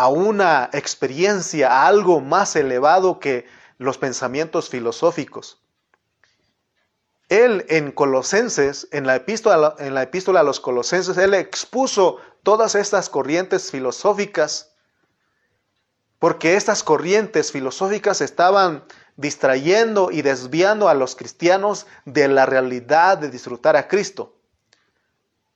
[0.00, 3.44] a una experiencia, a algo más elevado que
[3.76, 5.60] los pensamientos filosóficos.
[7.28, 12.76] Él en Colosenses, en la epístola, en la epístola a los Colosenses, él expuso todas
[12.76, 14.72] estas corrientes filosóficas,
[16.18, 18.84] porque estas corrientes filosóficas estaban
[19.16, 24.34] distrayendo y desviando a los cristianos de la realidad de disfrutar a Cristo.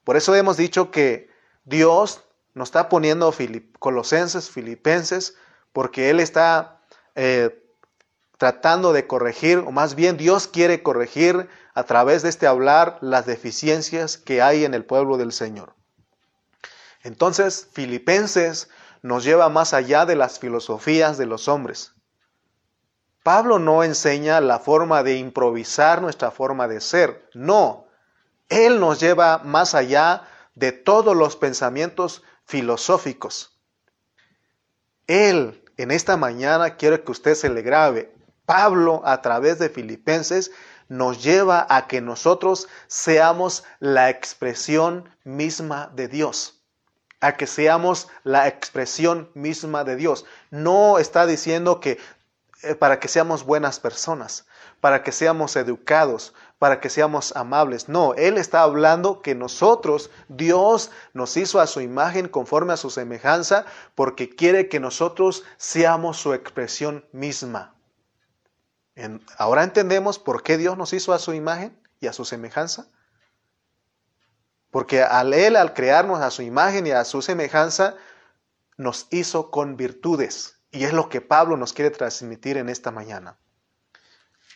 [0.04, 1.30] Por eso hemos dicho que
[1.64, 2.20] Dios
[2.55, 3.35] nos está poniendo
[3.79, 5.37] Colosenses, Filipenses,
[5.73, 6.81] porque Él está
[7.14, 7.64] eh,
[8.38, 13.27] tratando de corregir, o más bien Dios quiere corregir a través de este hablar las
[13.27, 15.75] deficiencias que hay en el pueblo del Señor.
[17.03, 18.71] Entonces, Filipenses
[19.03, 21.93] nos lleva más allá de las filosofías de los hombres.
[23.23, 27.87] Pablo no enseña la forma de improvisar nuestra forma de ser, no.
[28.49, 33.59] Él nos lleva más allá de todos los pensamientos filosóficos.
[35.07, 38.14] Él, en esta mañana, quiero que usted se le grabe.
[38.46, 40.50] Pablo, a través de Filipenses,
[40.88, 46.62] nos lleva a que nosotros seamos la expresión misma de Dios.
[47.20, 50.26] A que seamos la expresión misma de Dios.
[50.50, 51.98] No está diciendo que
[52.62, 54.46] eh, para que seamos buenas personas,
[54.80, 57.90] para que seamos educados, para que seamos amables.
[57.90, 62.88] No, Él está hablando que nosotros, Dios nos hizo a su imagen conforme a su
[62.88, 67.74] semejanza, porque quiere que nosotros seamos su expresión misma.
[69.37, 72.87] ahora entendemos por qué Dios nos hizo a su imagen y a su semejanza.
[74.70, 77.94] Porque al Él, al crearnos a su imagen y a su semejanza,
[78.79, 80.62] nos hizo con virtudes.
[80.70, 83.37] Y es lo que Pablo nos quiere transmitir en esta mañana.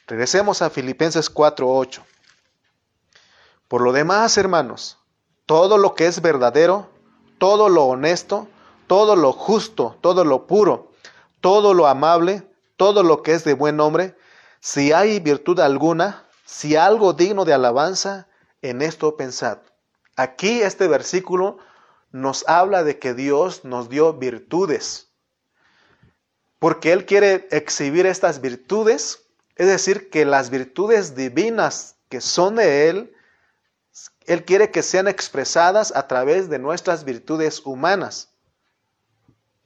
[0.09, 2.03] Regresemos a Filipenses 4:8.
[3.69, 4.97] Por lo demás, hermanos,
[5.45, 6.89] todo lo que es verdadero,
[7.37, 8.49] todo lo honesto,
[8.87, 10.91] todo lo justo, todo lo puro,
[11.43, 14.17] todo lo amable, todo lo que es de buen nombre,
[14.61, 18.29] si hay virtud alguna, si algo digno de alabanza,
[18.63, 19.59] en esto pensad.
[20.17, 21.59] Aquí este versículo
[22.13, 25.13] nos habla de que Dios nos dio virtudes,
[26.59, 29.28] porque Él quiere exhibir estas virtudes
[29.59, 33.13] es decir, que las virtudes divinas que son de Él,
[34.27, 38.31] Él quiere que sean expresadas a través de nuestras virtudes humanas.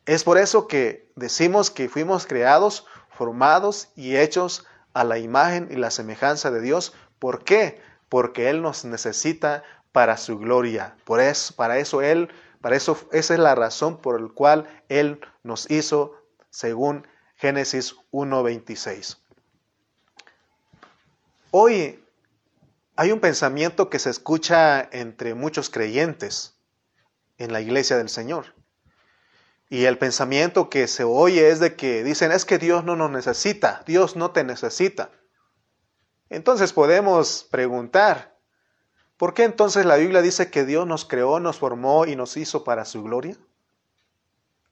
[0.07, 5.77] Es por eso que decimos que fuimos creados, formados y hechos a la imagen y
[5.77, 6.95] la semejanza de Dios.
[7.19, 7.81] ¿Por qué?
[8.09, 10.97] Porque Él nos necesita para su gloria.
[11.05, 12.31] Por eso, para eso Él,
[12.63, 16.17] para eso, esa es la razón por la cual Él nos hizo
[16.49, 19.22] según Génesis 1.26.
[21.55, 22.03] Hoy
[22.97, 26.55] hay un pensamiento que se escucha entre muchos creyentes
[27.37, 28.55] en la iglesia del Señor.
[29.69, 33.11] Y el pensamiento que se oye es de que dicen, es que Dios no nos
[33.11, 35.11] necesita, Dios no te necesita.
[36.31, 38.35] Entonces podemos preguntar,
[39.19, 42.65] ¿por qué entonces la Biblia dice que Dios nos creó, nos formó y nos hizo
[42.65, 43.37] para su gloria?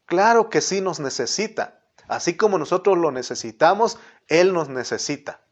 [0.07, 1.83] Claro que sí nos necesita.
[2.09, 5.43] Así como nosotros lo necesitamos, Él nos necesita.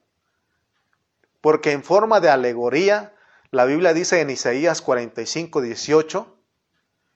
[1.40, 3.14] Porque en forma de alegoría,
[3.50, 6.36] la Biblia dice en Isaías 45, 18,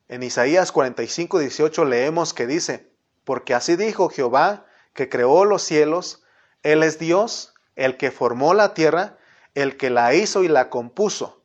[0.08, 2.92] en Isaías 45, 18 leemos que dice,
[3.24, 6.22] porque así dijo Jehová, que creó los cielos,
[6.62, 9.18] Él es Dios, el que formó la tierra,
[9.54, 11.42] el que la hizo y la compuso.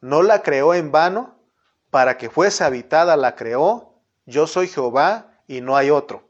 [0.00, 1.38] No la creó en vano,
[1.90, 3.94] para que fuese habitada la creó,
[4.26, 6.28] yo soy Jehová y no hay otro.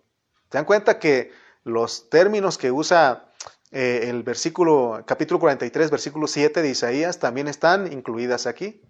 [0.51, 1.33] ¿Se dan cuenta que
[1.65, 3.28] los términos que usa
[3.71, 8.83] eh, el versículo, capítulo 43, versículo 7 de Isaías también están incluidas aquí.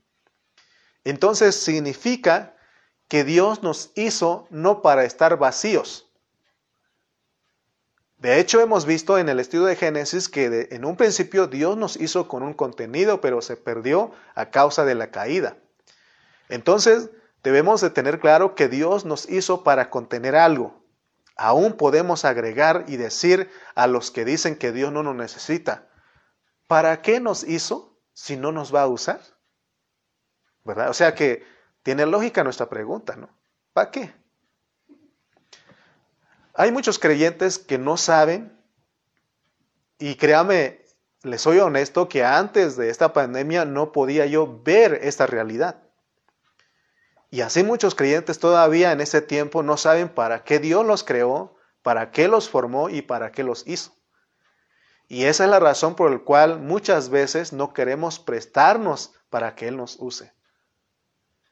[1.05, 2.55] Entonces significa
[3.09, 6.09] que Dios nos hizo no para estar vacíos.
[8.19, 11.97] De hecho, hemos visto en el estudio de Génesis que en un principio Dios nos
[11.97, 15.57] hizo con un contenido, pero se perdió a causa de la caída.
[16.49, 17.11] Entonces,
[17.45, 20.83] debemos de tener claro que Dios nos hizo para contener algo.
[21.39, 25.89] Aún podemos agregar y decir a los que dicen que Dios no nos necesita,
[26.67, 29.21] ¿para qué nos hizo si no nos va a usar?
[30.65, 30.91] ¿Verdad?
[30.91, 31.47] O sea que
[31.85, 33.31] tiene lógica nuestra pregunta, ¿no?
[33.73, 34.13] ¿Para qué?
[36.55, 38.61] Hay muchos creyentes que no saben,
[40.01, 40.85] y créame,
[41.23, 45.88] les soy honesto, que antes de esta pandemia no podía yo ver esta realidad.
[47.31, 51.57] Y así muchos creyentes todavía en ese tiempo no saben para qué Dios los creó,
[51.83, 53.93] para qué los formó y para qué los hizo.
[55.09, 59.69] Y esa es la razón por la cual muchas veces no queremos prestarnos para que
[59.69, 60.33] Él nos use.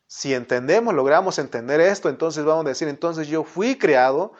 [0.07, 4.33] Si entendemos, logramos entender esto, entonces vamos a decir, entonces yo fui creado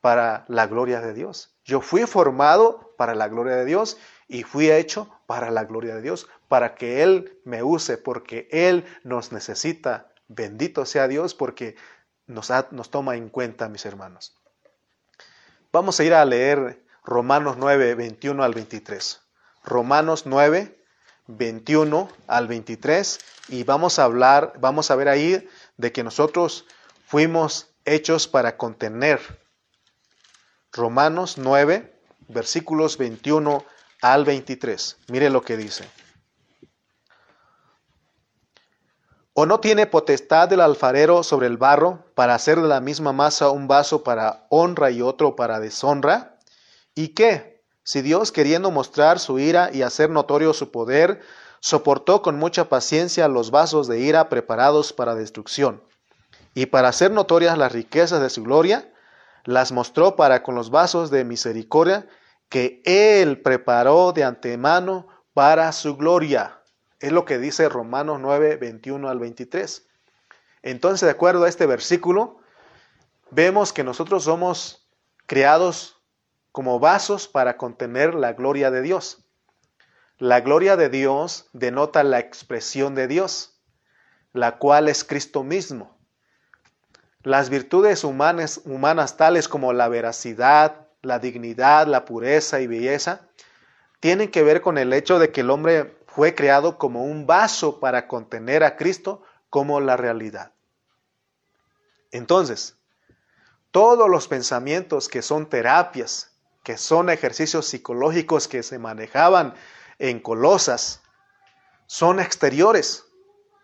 [0.00, 1.56] para la gloria de Dios.
[1.64, 6.02] Yo fui formado para la gloria de Dios y fui hecho para la gloria de
[6.02, 10.11] Dios, para que Él me use, porque Él nos necesita.
[10.34, 11.76] Bendito sea Dios porque
[12.26, 14.34] nos, nos toma en cuenta, mis hermanos.
[15.72, 19.20] Vamos a ir a leer Romanos 9, 21 al 23.
[19.64, 20.78] Romanos 9,
[21.26, 23.18] 21 al 23
[23.48, 26.66] y vamos a hablar, vamos a ver ahí de que nosotros
[27.06, 29.20] fuimos hechos para contener.
[30.72, 31.92] Romanos 9,
[32.28, 33.64] versículos 21
[34.00, 34.96] al 23.
[35.08, 35.84] Mire lo que dice.
[39.34, 43.48] ¿O no tiene potestad del alfarero sobre el barro para hacer de la misma masa
[43.48, 46.38] un vaso para honra y otro para deshonra?
[46.94, 47.64] ¿Y qué?
[47.82, 51.22] Si Dios, queriendo mostrar su ira y hacer notorio su poder,
[51.60, 55.82] soportó con mucha paciencia los vasos de ira preparados para destrucción,
[56.52, 58.92] y para hacer notorias las riquezas de su gloria,
[59.44, 62.06] las mostró para con los vasos de misericordia
[62.50, 66.61] que Él preparó de antemano para su gloria
[67.02, 69.86] es lo que dice Romanos 9, 21 al 23.
[70.62, 72.38] Entonces, de acuerdo a este versículo,
[73.30, 74.88] vemos que nosotros somos
[75.26, 76.00] creados
[76.52, 79.26] como vasos para contener la gloria de Dios.
[80.18, 83.60] La gloria de Dios denota la expresión de Dios,
[84.32, 85.98] la cual es Cristo mismo.
[87.24, 93.28] Las virtudes humanas, humanas tales como la veracidad, la dignidad, la pureza y belleza,
[93.98, 97.80] tienen que ver con el hecho de que el hombre fue creado como un vaso
[97.80, 100.52] para contener a Cristo como la realidad.
[102.10, 102.76] Entonces,
[103.70, 109.54] todos los pensamientos que son terapias, que son ejercicios psicológicos que se manejaban
[109.98, 111.00] en Colosas,
[111.86, 113.04] son exteriores.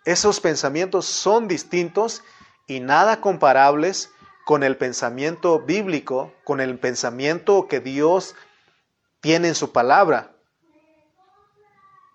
[0.06, 2.22] Esos pensamientos son distintos
[2.66, 4.10] y nada comparables
[4.46, 8.34] con el pensamiento bíblico, con el pensamiento que Dios
[9.20, 10.37] tiene en su palabra.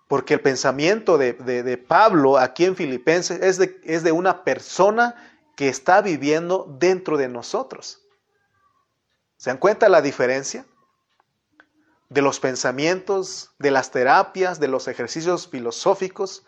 [0.08, 5.14] Porque el pensamiento de, Pablo aquí en Filipenses es de, es de una persona
[5.56, 8.00] que está viviendo dentro de nosotros.
[9.36, 10.66] ¿Se dan cuenta la diferencia?
[12.08, 16.44] De los pensamientos, de las terapias, de los ejercicios filosóficos.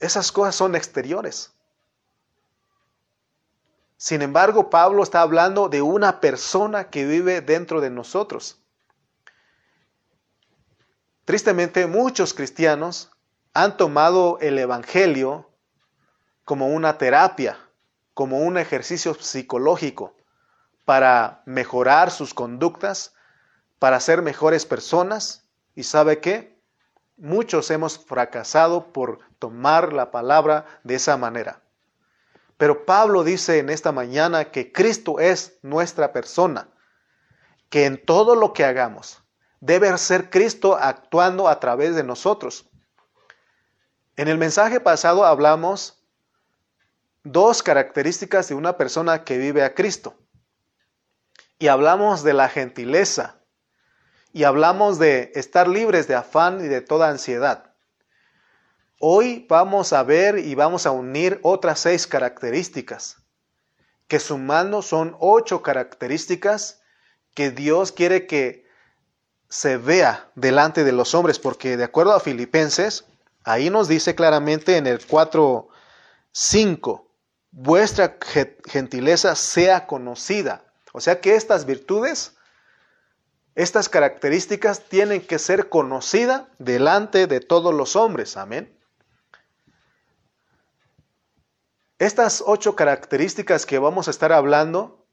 [0.00, 1.52] Esas cosas son exteriores.
[3.96, 8.58] Sin embargo, Pablo está hablando de una persona que vive dentro de nosotros.
[11.24, 13.10] Tristemente, muchos cristianos
[13.54, 15.50] han tomado el Evangelio
[16.44, 17.58] como una terapia,
[18.12, 20.14] como un ejercicio psicológico
[20.84, 23.14] para mejorar sus conductas,
[23.78, 25.48] para ser mejores personas.
[25.74, 26.60] ¿Y sabe qué?
[27.16, 31.62] Muchos hemos fracasado por tomar la palabra de esa manera.
[32.58, 36.68] Pero Pablo dice en esta mañana que Cristo es nuestra persona,
[37.70, 39.23] que en todo lo que hagamos,
[39.64, 42.68] debe ser Cristo actuando a través de nosotros.
[44.16, 46.04] En el mensaje pasado hablamos
[47.22, 50.18] dos características de una persona que vive a Cristo.
[51.58, 53.40] Y hablamos de la gentileza.
[54.34, 57.72] Y hablamos de estar libres de afán y de toda ansiedad.
[58.98, 63.16] Hoy vamos a ver y vamos a unir otras seis características,
[64.08, 66.82] que sumando son ocho características
[67.34, 68.63] que Dios quiere que
[69.54, 73.04] se vea delante de los hombres, porque de acuerdo a Filipenses,
[73.44, 77.06] ahí nos dice claramente en el 4.5,
[77.52, 78.18] vuestra
[78.66, 80.64] gentileza sea conocida.
[80.92, 82.34] O sea que estas virtudes,
[83.54, 88.36] estas características tienen que ser conocidas delante de todos los hombres.
[88.36, 88.76] Amén.
[92.00, 95.06] Estas ocho características que vamos a estar hablando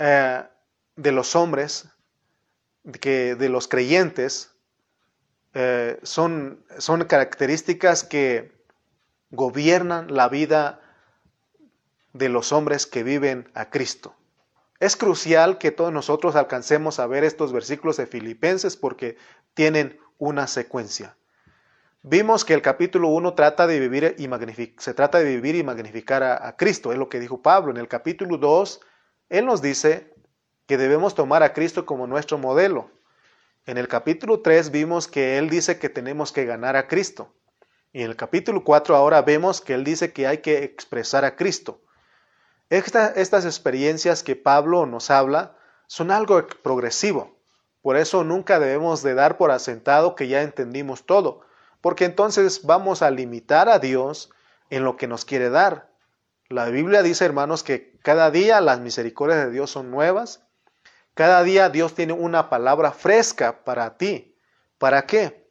[0.00, 0.42] eh,
[0.96, 1.88] de los hombres,
[3.00, 4.54] que de los creyentes,
[5.54, 8.52] eh, son, son características que
[9.30, 10.80] gobiernan la vida
[12.12, 14.14] de los hombres que viven a Cristo.
[14.80, 19.16] Es crucial que todos nosotros alcancemos a ver estos versículos de Filipenses porque
[19.54, 21.16] tienen una secuencia.
[22.02, 24.28] Vimos que el capítulo 1 trata de vivir y
[24.78, 27.70] se trata de vivir y magnificar a, a, Cristo, es lo que dijo Pablo.
[27.70, 28.80] En el capítulo 2,
[29.30, 30.13] él nos dice
[30.66, 32.90] que debemos tomar a Cristo como nuestro modelo.
[33.66, 37.34] En el capítulo 3 vimos que él dice que tenemos que ganar a Cristo.
[37.92, 41.36] Y en el capítulo 4 ahora vemos que él dice que hay que expresar a
[41.36, 41.80] Cristo.
[42.70, 45.56] estas experiencias que Pablo nos habla
[45.86, 47.38] son algo progresivo.
[47.82, 51.44] Por eso nunca debemos de dar por asentado que ya entendimos todo
[51.84, 54.30] porque entonces vamos a limitar a Dios
[54.70, 55.90] en lo que nos quiere dar.
[56.48, 60.43] La Biblia dice, hermanos, que cada día las misericordias de Dios son nuevas.
[61.14, 64.36] Cada día Dios tiene una palabra fresca para ti.
[64.78, 65.48] ¿Para qué?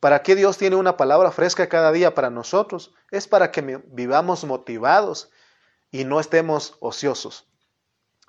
[0.00, 2.94] ¿Para qué Dios tiene una palabra fresca cada día para nosotros?
[3.10, 5.30] Es para que vivamos motivados
[5.90, 7.48] y no estemos ociosos.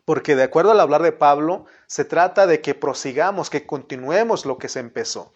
[0.06, 4.58] Porque de acuerdo al hablar de Pablo, se trata de que prosigamos, que continuemos lo
[4.58, 5.34] que se empezó.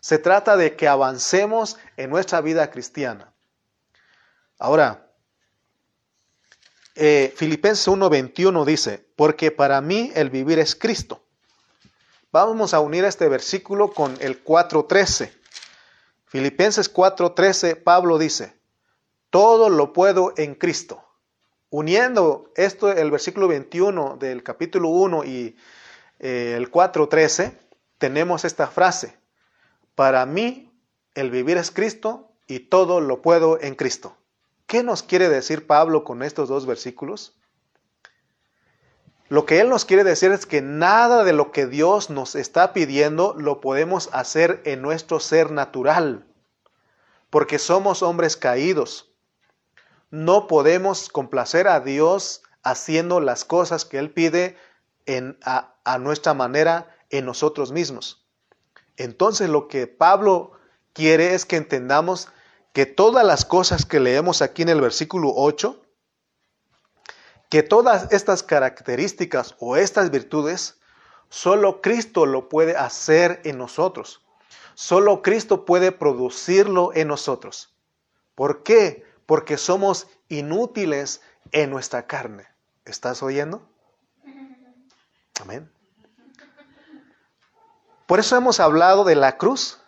[0.00, 3.34] Se trata de que avancemos en nuestra vida cristiana.
[4.58, 5.05] Ahora,
[6.96, 11.22] eh, Filipenses 1:21 dice, porque para mí el vivir es Cristo.
[12.32, 15.30] Vamos a unir este versículo con el 4:13.
[16.26, 18.54] Filipenses 4:13, Pablo dice,
[19.30, 21.04] todo lo puedo en Cristo.
[21.70, 25.56] Uniendo esto, el versículo 21 del capítulo 1 y
[26.18, 27.52] eh, el 4:13,
[27.98, 29.16] tenemos esta frase,
[29.94, 30.70] para mí,
[31.14, 34.16] el vivir es Cristo y todo lo puedo en Cristo.
[34.66, 37.36] ¿Qué nos quiere decir Pablo con estos dos versículos?
[39.28, 42.72] Lo que él nos quiere decir es que nada de lo que Dios nos está
[42.72, 46.26] pidiendo lo podemos hacer en nuestro ser natural,
[47.30, 49.12] porque somos hombres caídos.
[50.10, 54.56] No podemos complacer a Dios haciendo las cosas que Él pide
[55.44, 58.24] a, a nuestra manera en nosotros mismos.
[58.96, 60.52] Entonces lo que Pablo
[60.92, 62.28] quiere es que entendamos
[62.76, 65.82] que todas las cosas que leemos aquí en el versículo 8,
[67.48, 70.78] que todas estas características o estas virtudes,
[71.30, 74.26] solo Cristo lo puede hacer en nosotros.
[74.74, 77.74] Solo Cristo puede producirlo en nosotros.
[78.34, 79.06] ¿Por qué?
[79.24, 81.22] Porque somos inútiles
[81.52, 82.46] en nuestra carne.
[82.84, 83.66] ¿Estás oyendo?
[85.40, 85.72] Amén.
[88.04, 89.80] Por eso hemos hablado de la cruz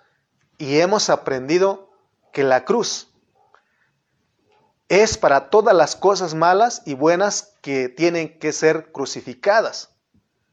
[0.57, 1.88] y hemos aprendido
[2.39, 3.09] que la cruz
[4.89, 9.91] es para todas las cosas malas y buenas que tienen que ser crucificadas.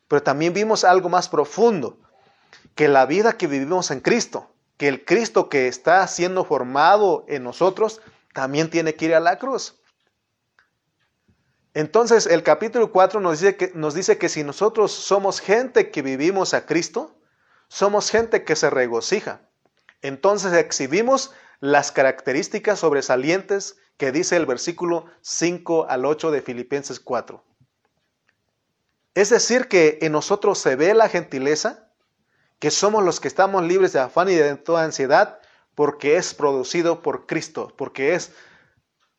[0.08, 2.00] Pero también vimos algo más profundo,
[2.74, 7.44] que la vida que vivimos en Cristo, que el Cristo que está siendo formado en
[7.44, 8.02] nosotros,
[8.34, 9.80] también tiene que ir a la cruz.
[11.76, 16.02] Entonces el capítulo 4 nos dice que, nos dice que si nosotros somos gente que
[16.02, 17.16] vivimos a Cristo,
[17.68, 19.42] somos gente que se regocija.
[20.02, 21.32] Entonces exhibimos
[21.72, 27.44] las características sobresalientes que dice el versículo 5 al 8 de Filipenses 4.
[29.16, 31.90] Es decir, que en nosotros se ve la gentileza,
[32.60, 35.40] que somos los que estamos libres de afán y de toda ansiedad,
[35.74, 38.32] porque es producido por Cristo, porque es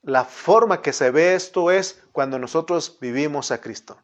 [0.03, 3.99] la forma que se ve esto es cuando nosotros vivimos a Cristo.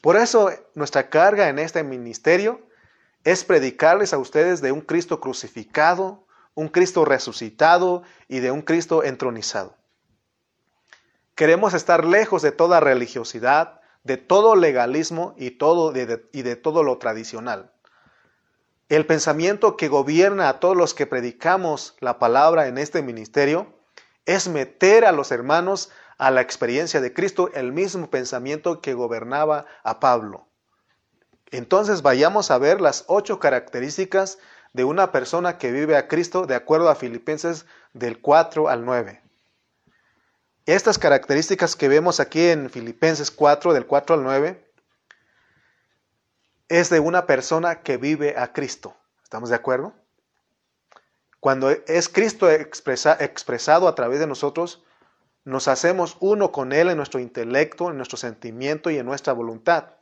[0.00, 2.66] Por eso nuestra carga en este ministerio
[3.22, 6.23] es predicarles a ustedes de un Cristo crucificado,
[6.54, 9.76] un Cristo resucitado y de un Cristo entronizado.
[11.34, 17.72] Queremos estar lejos de toda religiosidad, de todo legalismo y, de todo lo tradicional.
[18.88, 23.74] El pensamiento que gobierna a todos los que predicamos la palabra en este ministerio
[24.26, 29.66] es meter a los hermanos a la experiencia de Cristo el mismo pensamiento que gobernaba
[29.82, 30.46] a Pablo.
[31.50, 34.38] Entonces vayamos a ver las ocho características
[34.74, 37.64] de una persona que vive a Cristo de acuerdo a Filipenses
[37.94, 39.22] del 4 al 9.
[40.66, 44.70] Estas características que vemos aquí en Filipenses 4 del 4 al 9
[46.68, 48.94] es de una persona que vive a Cristo.
[49.22, 49.94] ¿Estamos de acuerdo?
[51.40, 54.82] Cuando es Cristo expresado a través de nosotros,
[55.44, 59.94] nos hacemos uno con Él en nuestro intelecto, en nuestro sentimiento y en nuestra voluntad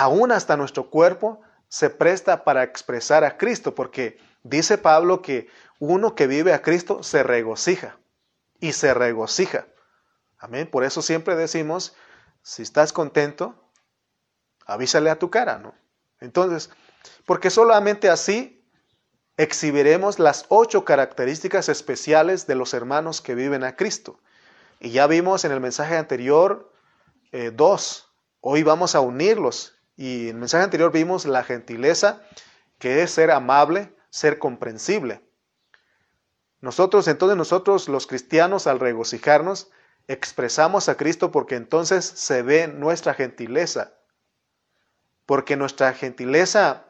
[0.00, 1.40] aún hasta nuestro cuerpo
[1.70, 5.48] se presta para expresar a Cristo, porque dice Pablo que
[5.78, 7.96] uno que vive a Cristo se regocija.
[8.62, 9.66] y se regocija.
[10.38, 10.68] Amén.
[10.70, 11.94] Por eso siempre decimos,
[12.42, 13.54] si estás contento,
[14.66, 15.74] avísale a tu cara, ¿no?
[16.20, 16.68] Entonces,
[17.24, 18.62] porque solamente así
[19.38, 24.20] exhibiremos las ocho características especiales de los hermanos que viven a Cristo.
[24.78, 26.70] Y ya vimos en el mensaje anterior
[27.32, 28.12] eh, dos.
[28.42, 29.79] Hoy vamos a unirlos.
[29.96, 32.22] Y en el mensaje anterior vimos la gentileza,
[32.78, 35.22] que es ser amable, ser comprensible.
[36.60, 39.70] Nosotros, entonces nosotros los cristianos, al regocijarnos,
[40.08, 43.94] expresamos a Cristo porque entonces se ve nuestra gentileza.
[45.26, 46.86] Porque nuestra gentileza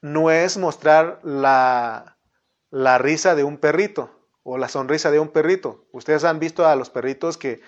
[0.00, 2.18] no es mostrar la,
[2.70, 5.86] la risa de un perrito o la sonrisa de un perrito.
[5.92, 7.60] Ustedes han visto a los perritos que,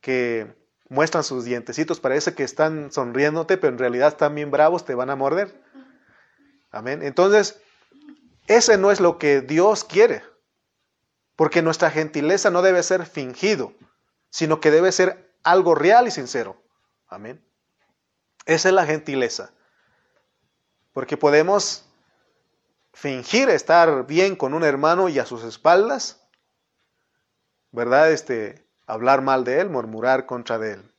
[0.00, 0.54] que
[0.94, 5.10] muestran sus dientecitos, parece que están sonriéndote, pero en realidad están bien bravos, te van
[5.10, 5.60] a morder.
[6.70, 7.02] Amén.
[7.02, 7.60] Entonces,
[8.46, 10.22] ese no es lo que Dios quiere,
[11.36, 13.72] porque nuestra gentileza no debe ser fingido,
[14.30, 16.62] sino que debe ser algo real y sincero.
[17.08, 17.44] Amén.
[18.46, 19.52] Esa es la gentileza.
[20.92, 21.84] Porque podemos
[22.92, 26.20] fingir estar bien con un hermano y a sus espaldas,
[27.72, 28.12] ¿verdad?
[28.12, 30.92] Este, hablar mal de él, murmurar contra de él.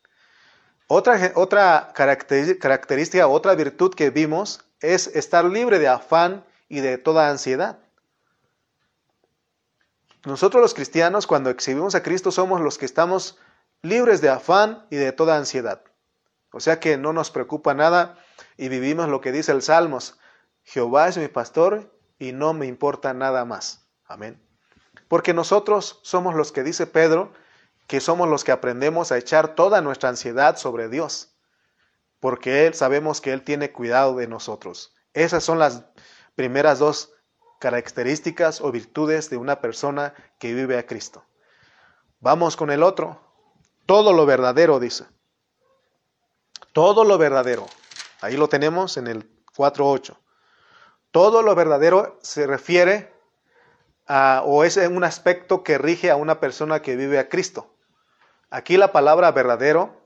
[0.88, 7.30] Otra, otra característica, otra virtud que vimos es estar libre de afán y de toda
[7.30, 7.80] ansiedad.
[10.26, 13.38] Nosotros los cristianos cuando exhibimos a Cristo somos los que estamos
[13.82, 15.82] libres de afán y de toda ansiedad.
[16.52, 18.18] O sea que no nos preocupa nada
[18.58, 20.18] y vivimos lo que dice el Salmos.
[20.64, 23.86] Jehová es mi pastor y no me importa nada más.
[24.06, 24.42] Amén.
[25.08, 27.32] Porque nosotros somos los que dice Pedro,
[27.88, 31.36] que somos los que aprendemos a echar toda nuestra ansiedad sobre Dios.
[32.20, 34.94] Porque Él sabemos que Él tiene cuidado de nosotros.
[35.14, 35.84] Esas son las
[36.36, 37.14] primeras dos
[37.60, 41.24] características o virtudes de una persona que vive a Cristo.
[42.20, 43.22] Vamos con el otro.
[43.86, 45.06] Todo lo verdadero, dice.
[46.74, 47.68] Todo lo verdadero.
[48.22, 50.18] Ahí lo tenemos en el 4.8.
[51.12, 53.14] Todo lo verdadero se refiere
[54.08, 57.75] a, o es un aspecto que rige a una persona que vive a Cristo.
[58.50, 60.02] Aquí la palabra verdadero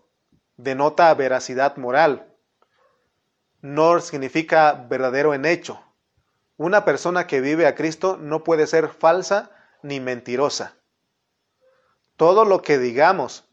[0.58, 2.34] denota veracidad moral.
[3.62, 5.82] No significa verdadero en hecho.
[6.58, 10.76] Una persona que vive a Cristo no puede ser falsa ni mentirosa.
[12.18, 13.46] Todo lo que digamos,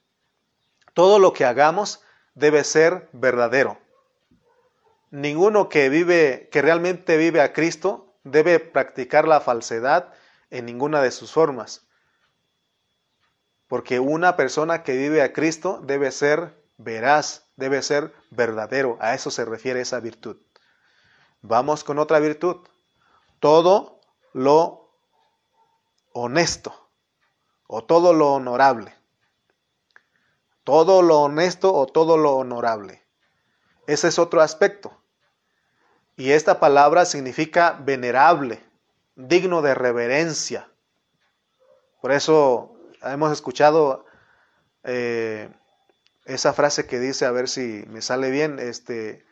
[0.94, 2.02] todo lo que hagamos
[2.34, 3.78] debe ser verdadero.
[5.10, 10.12] Ninguno que vive, que realmente vive a Cristo, debe practicar la falsedad
[10.50, 11.85] en ninguna de sus formas.
[13.68, 18.96] Porque una persona que vive a Cristo debe ser veraz, debe ser verdadero.
[19.00, 20.36] A eso se refiere esa virtud.
[21.42, 22.58] Vamos con otra virtud
[23.40, 24.00] todo
[24.32, 24.90] lo
[26.12, 26.88] honesto
[27.66, 28.94] o todo lo honorable.
[30.64, 33.04] Todo lo honesto o todo lo honorable.
[33.86, 35.00] Ese es otro aspecto.
[36.16, 38.64] Y esta palabra significa venerable,
[39.14, 40.68] digno de reverencia.
[42.00, 44.04] Por eso hemos escuchado
[44.84, 45.48] eh,
[46.24, 49.24] esa frase que dice, a ver si me sale bien, este,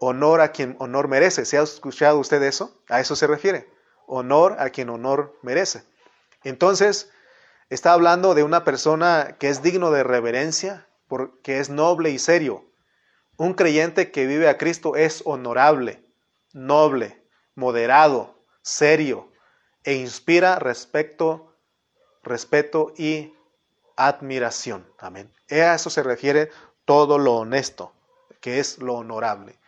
[0.00, 1.44] honor a quien honor merece.
[1.44, 2.80] ¿Se ha escuchado usted eso?
[2.88, 3.68] A eso se refiere.
[4.06, 5.82] Honor a quien honor merece.
[6.44, 7.10] Entonces,
[7.70, 12.64] está hablando de una persona que es digno de reverencia, porque es noble y serio.
[13.36, 16.02] Un creyente que vive a Cristo es honorable,
[16.52, 17.22] noble,
[17.54, 19.28] moderado, serio
[19.84, 21.47] e inspira respeto,
[22.28, 23.34] respeto y
[23.96, 24.86] admiración.
[24.98, 25.32] Amén.
[25.50, 26.50] A eso se refiere
[26.84, 27.92] todo lo honesto,
[28.40, 29.58] que es lo honorable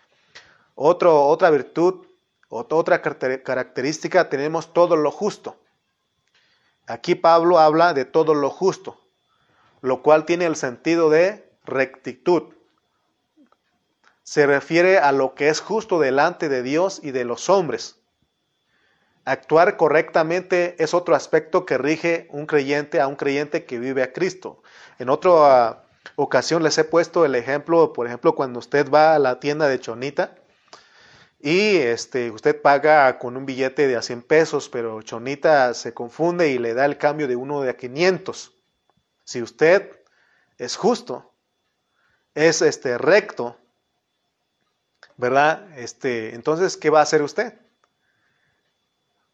[0.81, 2.07] otra virtud,
[2.49, 5.57] otra característica, tenemos todo lo justo.
[6.87, 8.99] Aquí Pablo habla de todo lo justo,
[9.83, 12.55] lo cual tiene el sentido de rectitud.
[14.23, 18.00] Se refiere a lo que es justo delante de Dios y de los hombres.
[19.31, 24.13] Actuar correctamente es otro aspecto que rige un creyente a un creyente que vive a
[24.13, 24.61] Cristo.
[24.99, 25.85] En otra
[26.17, 29.79] ocasión les he puesto el ejemplo, por ejemplo, cuando usted va a la tienda de
[29.79, 30.35] Chonita
[31.39, 36.49] y este, usted paga con un billete de a 100 pesos, pero Chonita se confunde
[36.49, 38.53] y le da el cambio de uno de a 500.
[39.23, 39.93] Si usted
[40.59, 41.33] es justo,
[42.35, 43.57] es este, recto,
[45.17, 45.79] ¿verdad?
[45.79, 47.70] Este, entonces, ¿qué va a hacer usted?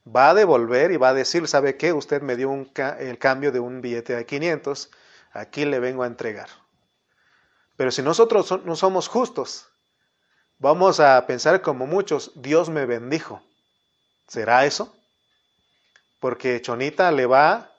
[0.07, 1.93] Va a devolver y va a decir, ¿sabe qué?
[1.93, 4.91] Usted me dio un el cambio de un billete de 500,
[5.33, 6.49] aquí le vengo a entregar.
[7.77, 9.69] Pero si nosotros no somos justos,
[10.59, 13.43] Vamos a pensar como muchos, Dios me bendijo.
[14.27, 14.95] ¿Será eso?
[16.19, 17.73] Porque Chonita le va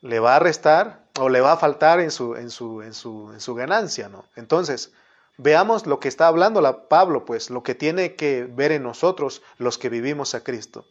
[0.00, 3.32] le va a restar o le va a faltar en su, en su, en su,
[3.32, 4.26] en su ganancia, ¿no?
[4.36, 4.92] Entonces,
[5.36, 9.42] veamos lo que está hablando la Pablo, pues, lo que tiene que ver en nosotros
[9.56, 10.86] los que vivimos a Cristo.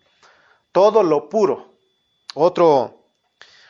[0.78, 1.73] Todo lo puro,
[2.36, 3.01] otro,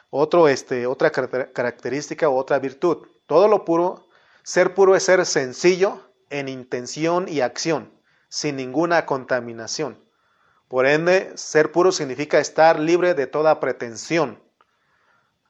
[0.09, 3.07] otro, este, otra característica o otra virtud.
[3.27, 4.09] Todo lo puro,
[4.43, 7.93] ser puro es ser sencillo en intención y acción,
[8.27, 9.97] sin ninguna contaminación.
[10.67, 14.43] Por ende, ser puro significa estar libre de toda pretensión.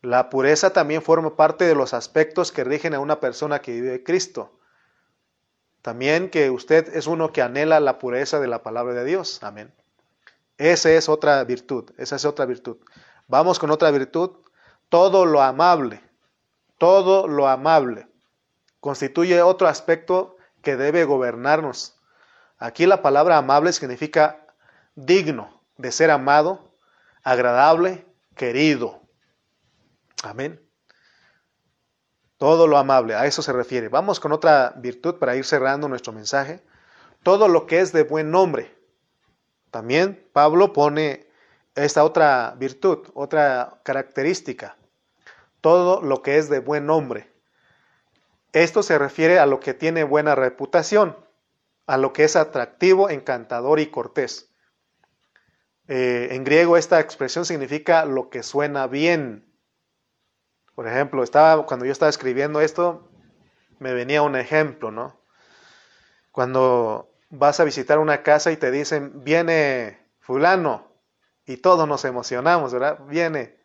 [0.03, 4.03] La pureza también forma parte de los aspectos que rigen a una persona que vive
[4.03, 4.51] Cristo.
[5.81, 9.39] También que usted es uno que anhela la pureza de la palabra de Dios.
[9.41, 9.73] Amén.
[10.57, 12.77] Esa es otra virtud, esa es otra virtud.
[13.27, 14.31] Vamos con otra virtud.
[14.89, 16.01] Todo lo amable,
[16.77, 18.07] todo lo amable
[18.79, 21.99] constituye otro aspecto que debe gobernarnos.
[22.57, 24.45] Aquí la palabra amable significa
[24.95, 26.71] digno de ser amado,
[27.23, 28.05] agradable,
[28.35, 29.01] querido.
[30.23, 30.61] Amén.
[32.37, 33.89] Todo lo amable, a eso se refiere.
[33.89, 36.63] Vamos con otra virtud para ir cerrando nuestro mensaje.
[37.23, 38.76] Todo lo que es de buen nombre.
[39.71, 41.27] También Pablo pone
[41.75, 44.77] esta otra virtud, otra característica.
[45.61, 47.31] Todo lo que es de buen nombre.
[48.53, 51.15] Esto se refiere a lo que tiene buena reputación,
[51.85, 54.49] a lo que es atractivo, encantador y cortés.
[55.87, 59.45] Eh, en griego esta expresión significa lo que suena bien.
[60.75, 63.09] Por ejemplo, estaba, cuando yo estaba escribiendo esto,
[63.79, 65.19] me venía un ejemplo, ¿no?
[66.31, 70.87] Cuando vas a visitar una casa y te dicen, viene fulano,
[71.45, 72.99] y todos nos emocionamos, ¿verdad?
[73.07, 73.57] Viene.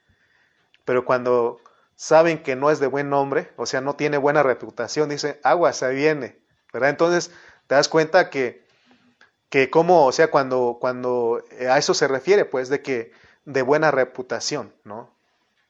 [0.84, 1.60] Pero cuando
[1.96, 5.72] saben que no es de buen nombre, o sea, no tiene buena reputación, dicen, agua,
[5.72, 6.40] se viene,
[6.72, 6.90] ¿verdad?
[6.90, 7.32] Entonces,
[7.66, 8.62] te das cuenta que
[9.52, 13.12] que como, o sea, cuando, cuando a eso se refiere, pues, de que
[13.44, 15.14] de buena reputación, ¿no?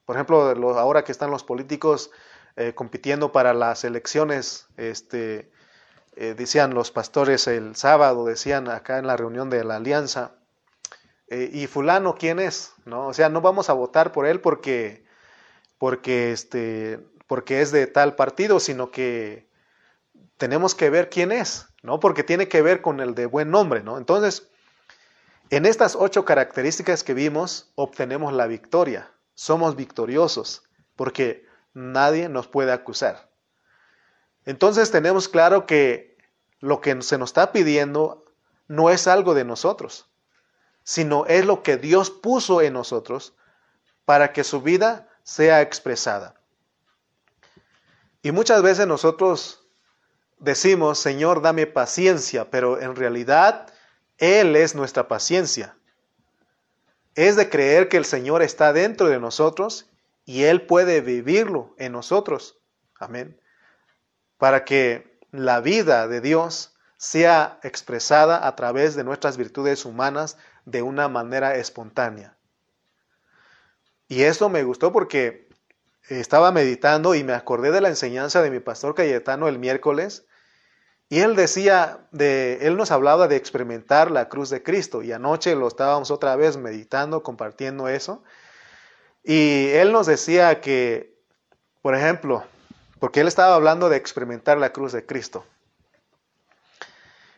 [0.05, 0.41] Por ejemplo,
[0.79, 2.13] ahora que están los políticos
[2.55, 5.51] eh, compitiendo para las elecciones, este,
[6.15, 10.33] eh, decían los pastores el sábado, decían acá en la reunión de la alianza,
[11.29, 12.75] eh, y fulano, ¿quién es?
[12.85, 13.07] ¿No?
[13.07, 15.07] O sea, no vamos a votar por él porque,
[15.79, 19.49] porque, este, porque es de tal partido, sino que
[20.37, 22.01] tenemos que ver quién es, ¿no?
[22.01, 23.97] Porque tiene que ver con el de buen nombre, ¿no?
[23.97, 24.51] Entonces,
[25.49, 29.11] en estas ocho características que vimos, obtenemos la victoria.
[29.35, 30.63] Somos victoriosos,
[30.97, 33.32] porque nadie nos puede acusar.
[34.45, 36.17] Entonces tenemos claro que
[36.61, 38.25] lo que se nos está pidiendo
[38.69, 40.09] no es algo de nosotros,
[40.83, 43.35] sino es lo que Dios puso en nosotros
[44.05, 46.35] para que su vida sea expresada.
[48.23, 49.67] Y muchas veces nosotros
[50.39, 53.73] decimos, Señor, dame paciencia, pero en realidad
[54.19, 55.77] Él es nuestra paciencia.
[57.15, 59.91] Es de creer que el Señor está dentro de nosotros
[60.25, 62.59] y Él puede vivirlo en nosotros.
[62.99, 63.42] Amén.
[64.43, 70.83] Para que la vida de Dios sea expresada a través de nuestras virtudes humanas de
[70.83, 72.37] una manera espontánea.
[74.09, 75.49] Y eso me gustó porque
[76.09, 80.27] estaba meditando y me acordé de la enseñanza de mi pastor Cayetano el miércoles
[81.09, 85.55] y él decía, de, él nos hablaba de experimentar la cruz de Cristo y anoche
[85.55, 88.25] lo estábamos otra vez meditando, compartiendo eso.
[89.23, 91.15] Y él nos decía que,
[91.81, 92.43] por ejemplo,
[93.03, 95.45] porque él estaba hablando de experimentar la cruz de Cristo.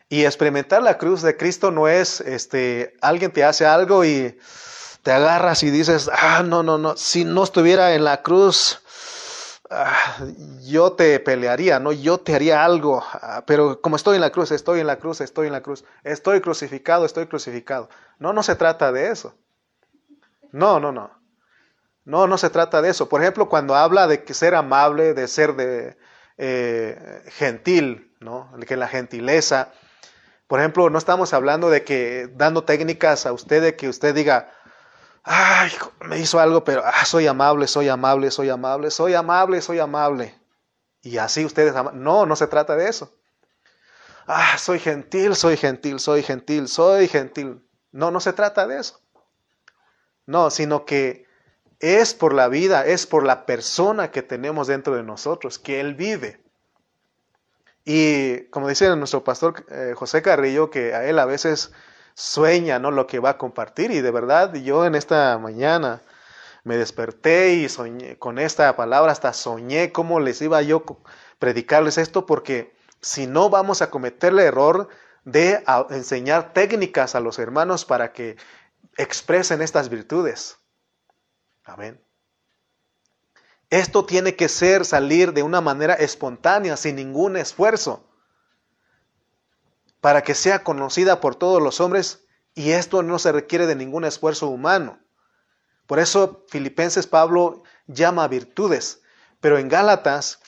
[0.09, 4.37] Y experimentar la cruz de Cristo no es, este, alguien te hace algo y
[5.01, 8.79] te agarras y dices, ah, no, no, no, si no estuviera en la cruz,
[9.71, 10.19] Ah,
[10.61, 11.91] yo te pelearía, ¿no?
[11.91, 15.21] Yo te haría algo, ah, pero como estoy en la cruz, estoy en la cruz,
[15.21, 17.89] estoy en la cruz, estoy crucificado, estoy crucificado.
[18.19, 19.33] No, no se trata de eso.
[20.51, 21.24] No, no, no.
[22.05, 23.09] No, no se trata de eso.
[23.09, 25.97] Por ejemplo, cuando habla de ser amable, de ser de
[26.37, 28.51] eh, gentil, ¿no?
[28.67, 29.71] Que la gentileza.
[30.47, 34.51] Por ejemplo, no estamos hablando de que dando técnicas a usted de que usted diga,
[35.23, 39.79] ay, me hizo algo, pero ah, soy amable, soy amable, soy amable, soy amable, soy
[39.79, 40.39] amable.
[41.01, 43.15] Y así ustedes, no, no se trata de eso.
[44.27, 47.67] Ah, soy gentil, soy gentil, soy gentil, soy gentil.
[47.91, 48.99] No, no se trata de eso.
[50.27, 51.24] No, sino que
[51.85, 55.95] es por la vida, es por la persona que tenemos dentro de nosotros, que Él
[55.95, 56.39] vive.
[57.83, 61.71] Y como dice nuestro pastor eh, José Carrillo, que a Él a veces
[62.15, 62.89] sueña, ¿no?
[62.89, 63.91] Lo que va a compartir.
[63.91, 66.01] Y de verdad, yo en esta mañana
[66.63, 70.83] me desperté y soñé con esta palabra, hasta soñé cómo les iba yo
[71.37, 74.89] predicarles esto, porque si no vamos a cometer el error
[75.25, 78.37] de enseñar técnicas a los hermanos para que
[78.97, 80.57] expresen estas virtudes.
[81.65, 81.99] Amén.
[83.71, 88.07] Esto tiene que ser salir de una manera espontánea, sin ningún esfuerzo,
[89.99, 94.05] para que sea conocida por todos los hombres y esto no se requiere de ningún
[94.05, 94.99] esfuerzo humano.
[95.87, 99.01] Por eso Filipenses Pablo llama virtudes,
[99.41, 100.39] pero en Gálatas,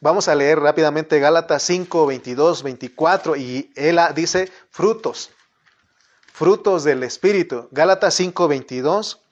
[0.00, 5.30] vamos a leer rápidamente Gálatas 5, 22, 24 y él dice frutos,
[6.32, 7.68] frutos del Espíritu.
[7.72, 9.25] Gálatas 5, 22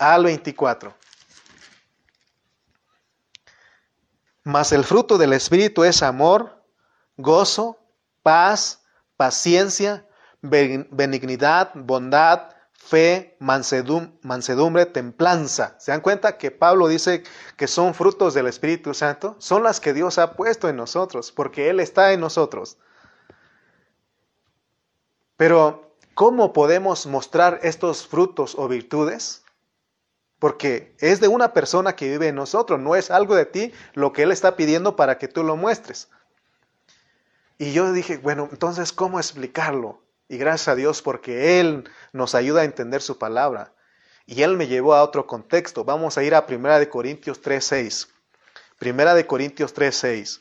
[0.00, 0.94] al 24.
[4.42, 6.64] Mas el fruto del Espíritu es amor,
[7.18, 7.78] gozo,
[8.22, 8.82] paz,
[9.16, 10.08] paciencia,
[10.40, 15.76] benignidad, bondad, fe, mansedumbre, templanza.
[15.78, 17.22] ¿Se dan cuenta que Pablo dice
[17.58, 19.36] que son frutos del Espíritu Santo?
[19.38, 22.78] Son las que Dios ha puesto en nosotros, porque Él está en nosotros.
[25.36, 29.44] Pero, ¿cómo podemos mostrar estos frutos o virtudes?
[30.40, 34.12] Porque es de una persona que vive en nosotros, no es algo de ti lo
[34.12, 36.08] que Él está pidiendo para que tú lo muestres.
[37.58, 40.02] Y yo dije, bueno, entonces, ¿cómo explicarlo?
[40.28, 43.74] Y gracias a Dios porque Él nos ayuda a entender su palabra.
[44.24, 45.84] Y Él me llevó a otro contexto.
[45.84, 48.08] Vamos a ir a 1 Corintios 3.6.
[48.80, 50.40] 1 Corintios 3.6.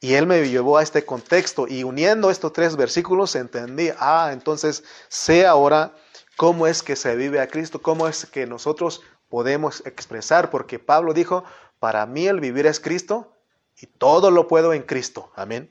[0.00, 1.68] Y Él me llevó a este contexto.
[1.68, 5.94] Y uniendo estos tres versículos entendí, ah, entonces sé ahora
[6.36, 10.50] cómo es que se vive a Cristo, cómo es que nosotros podemos expresar.
[10.50, 11.44] Porque Pablo dijo,
[11.78, 13.32] para mí el vivir es Cristo
[13.78, 15.30] y todo lo puedo en Cristo.
[15.36, 15.70] Amén.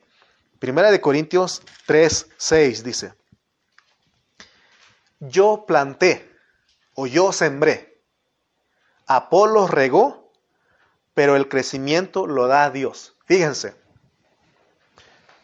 [0.58, 3.14] Primera de Corintios 3.6 dice
[5.20, 6.30] yo planté
[6.94, 8.02] o yo sembré.
[9.06, 10.32] Apolo regó,
[11.14, 13.16] pero el crecimiento lo da Dios.
[13.24, 13.74] Fíjense,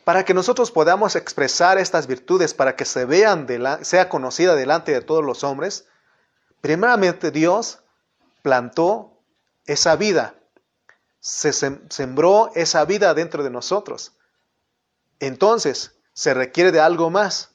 [0.04, 3.46] para que nosotros podamos expresar estas virtudes, para que se vean,
[3.82, 5.86] sea conocida delante de todos los hombres,
[6.60, 7.81] primeramente Dios
[8.42, 9.22] plantó
[9.64, 10.34] esa vida,
[11.20, 14.16] se sembró esa vida dentro de nosotros.
[15.20, 17.52] Entonces, se requiere de algo más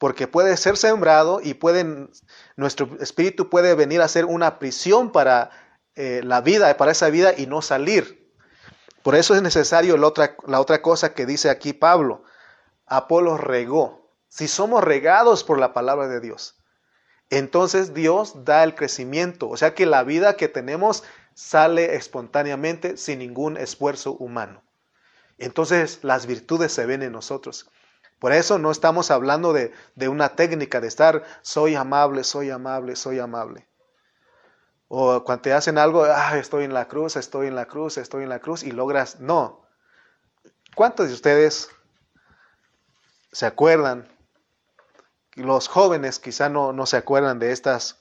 [0.00, 2.10] porque puede ser sembrado y pueden,
[2.56, 5.50] nuestro espíritu puede venir a ser una prisión para
[5.94, 8.32] eh, la vida, para esa vida y no salir.
[9.02, 12.24] Por eso es necesario la otra, la otra cosa que dice aquí Pablo.
[12.86, 14.10] Apolo regó.
[14.28, 16.59] Si somos regados por la palabra de Dios,
[17.30, 19.48] entonces Dios da el crecimiento.
[19.48, 21.04] O sea que la vida que tenemos
[21.34, 24.62] sale espontáneamente sin ningún esfuerzo humano.
[25.38, 27.70] Entonces las virtudes se ven en nosotros.
[28.18, 29.72] Por eso no estamos hablando de,
[30.08, 33.66] una técnica de estar, soy amable, soy amable, soy amable.
[34.88, 38.24] O cuando te hacen algo, ah, estoy en la cruz, estoy en la cruz, estoy
[38.24, 39.64] en la cruz, y logras, no.
[40.74, 41.70] ¿Cuántos de ustedes
[43.32, 44.06] se acuerdan?
[45.34, 47.98] Los jóvenes quizá no, no se acuerdan de estas,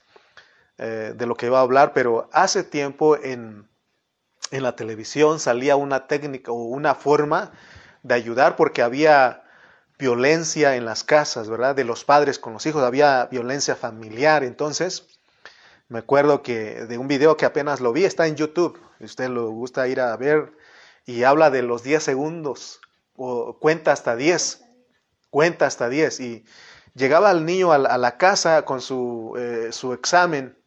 [0.77, 3.67] eh, de lo que va a hablar, pero hace tiempo en,
[4.51, 7.51] en la televisión salía una técnica o una forma
[8.03, 9.43] de ayudar porque había
[9.99, 11.75] violencia en las casas, ¿verdad?
[11.75, 14.43] De los padres con los hijos, había violencia familiar.
[14.43, 15.05] Entonces,
[15.89, 19.29] me acuerdo que de un video que apenas lo vi, está en YouTube, si usted
[19.29, 20.53] lo gusta ir a ver,
[21.05, 22.79] y habla de los 10 segundos,
[23.17, 24.63] o cuenta hasta 10,
[25.29, 26.45] cuenta hasta 10, y
[26.95, 30.57] llegaba el niño a la, casa con su, eh, examen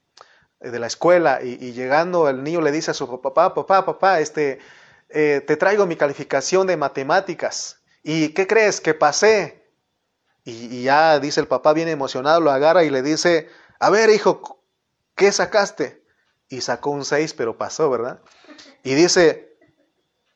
[0.60, 4.60] de la escuela, y, llegando el niño le dice a su papá, papá, papá, este,
[5.08, 7.80] eh, te traigo mi calificación de matemáticas.
[8.02, 8.80] ¿Y qué crees?
[8.80, 9.62] Que pasé.
[10.44, 13.48] Y, ya dice el papá bien emocionado, lo agarra y le dice,
[13.78, 14.62] a ver hijo,
[15.14, 16.02] ¿qué sacaste?
[16.48, 18.20] Y sacó un 6, pero pasó, ¿verdad?
[18.82, 19.56] Y dice,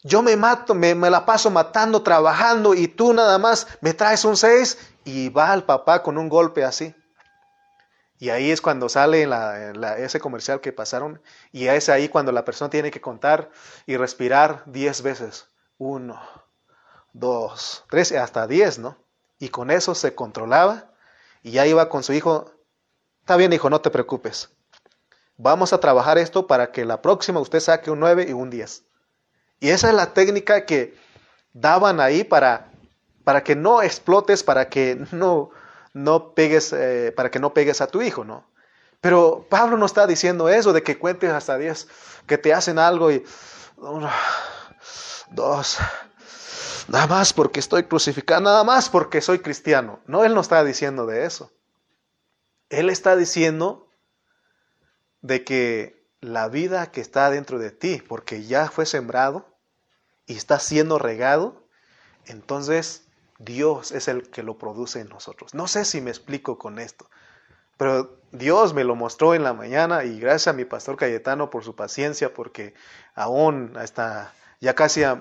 [0.02, 4.36] yo me mato, me, la paso matando, trabajando y tú nada más me traes un
[4.36, 6.94] 6 y va al papá con un golpe así.
[8.18, 9.28] Y ahí es cuando sale
[9.98, 13.50] ese comercial que pasaron y es ahí cuando la persona tiene que contar
[13.86, 15.46] y respirar 10 veces.
[15.78, 16.20] Uno,
[17.12, 18.96] dos, tres, hasta diez, ¿no?
[19.38, 20.90] Y con eso se controlaba
[21.42, 22.50] y ya iba con su hijo,
[23.20, 24.50] está bien hijo, no te preocupes.
[25.36, 28.82] Vamos a trabajar esto para que la próxima usted saque un 9 y un 10.
[29.60, 30.96] Y esa es la técnica que
[31.52, 32.72] daban ahí para,
[33.26, 35.50] para que no explotes, para que no,
[35.92, 38.46] no pegues, eh, para que no pegues a tu hijo, ¿no?
[39.00, 41.88] Pero Pablo no está diciendo eso de que cuentes hasta 10,
[42.28, 43.24] que te hacen algo y
[43.78, 44.08] uno,
[45.32, 45.78] dos,
[46.86, 49.98] nada más porque estoy crucificado, nada más porque soy cristiano.
[50.06, 51.50] No, Él no está diciendo de eso.
[52.70, 53.88] Él está diciendo
[55.20, 59.48] de que la vida que está dentro de ti, porque ya fue sembrado
[60.26, 61.66] y está siendo regado,
[62.26, 63.05] entonces
[63.38, 65.54] Dios es el que lo produce en nosotros.
[65.54, 67.08] No sé si me explico con esto.
[67.76, 71.64] Pero Dios me lo mostró en la mañana y gracias a mi pastor Cayetano por
[71.64, 72.74] su paciencia, porque
[73.14, 75.20] aún hasta ya casi a,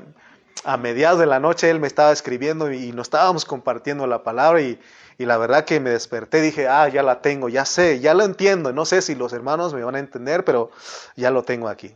[0.79, 4.79] mediados de la noche él me estaba escribiendo y, nos estábamos compartiendo la palabra y,
[5.17, 8.23] y, la verdad que me desperté, dije, ah, ya la tengo, ya sé, ya lo
[8.23, 10.71] entiendo, no sé si los hermanos me van a entender, pero
[11.15, 11.95] ya lo tengo aquí.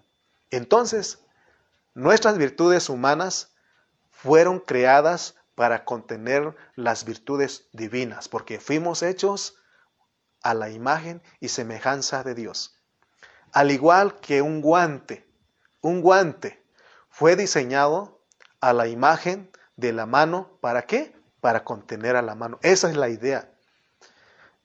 [0.51, 1.19] Entonces,
[1.93, 3.53] nuestras virtudes humanas
[4.11, 9.57] fueron creadas para contener las virtudes divinas, porque fuimos hechos
[10.41, 12.81] a la imagen y semejanza de Dios.
[13.51, 15.27] Al igual que un guante,
[15.81, 16.63] un guante
[17.09, 18.23] fue diseñado
[18.61, 21.13] a la imagen de la mano, ¿para qué?
[21.41, 22.57] Para contener a la mano.
[22.61, 23.51] Esa es la idea.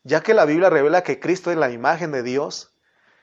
[0.05, 2.73] Ya que la Biblia revela que Cristo es la imagen de Dios,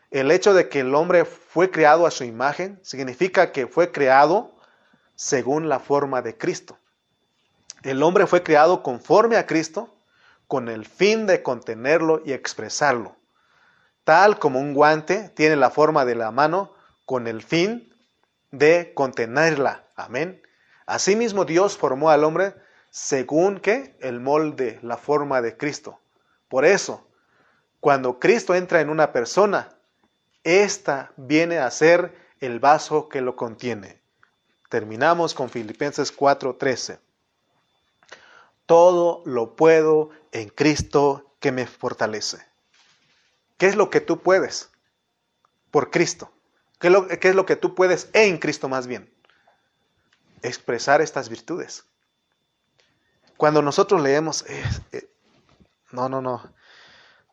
[0.09, 4.57] el hecho de que el hombre fue creado a su imagen significa que fue creado
[5.15, 6.78] según la forma de Cristo.
[7.84, 9.91] El hombre fue creado conforme a Cristo
[10.47, 13.15] con el fin de contenerlo y expresarlo.
[14.03, 16.73] Tal como un guante tiene la forma de la mano
[17.05, 17.91] con el fin
[18.51, 19.84] de contenerla.
[19.95, 20.43] Amén.
[20.86, 22.53] Asimismo Dios formó al hombre
[22.91, 25.99] según que el molde, la forma de Cristo.
[26.49, 27.07] Por eso,
[27.79, 29.69] cuando Cristo entra en una persona,
[30.43, 34.01] ésta viene a ser el vaso que lo contiene.
[34.69, 36.99] Terminamos con Filipenses 4:13
[38.72, 42.38] todo lo puedo en Cristo que me fortalece.
[43.57, 44.69] ¿Qué es lo que tú puedes?
[45.72, 46.32] Por Cristo.
[46.80, 49.13] ¿Qué es lo, que tú puedes en Cristo más bien?
[50.41, 51.84] Expresar estas virtudes.
[53.36, 55.09] Cuando nosotros leemos, eh,
[55.91, 56.41] no, no, no.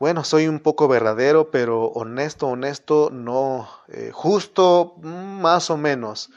[0.00, 3.68] Bueno, soy un poco verdadero, pero honesto, honesto, no.
[3.86, 6.30] Eh, justo, mm, más o menos.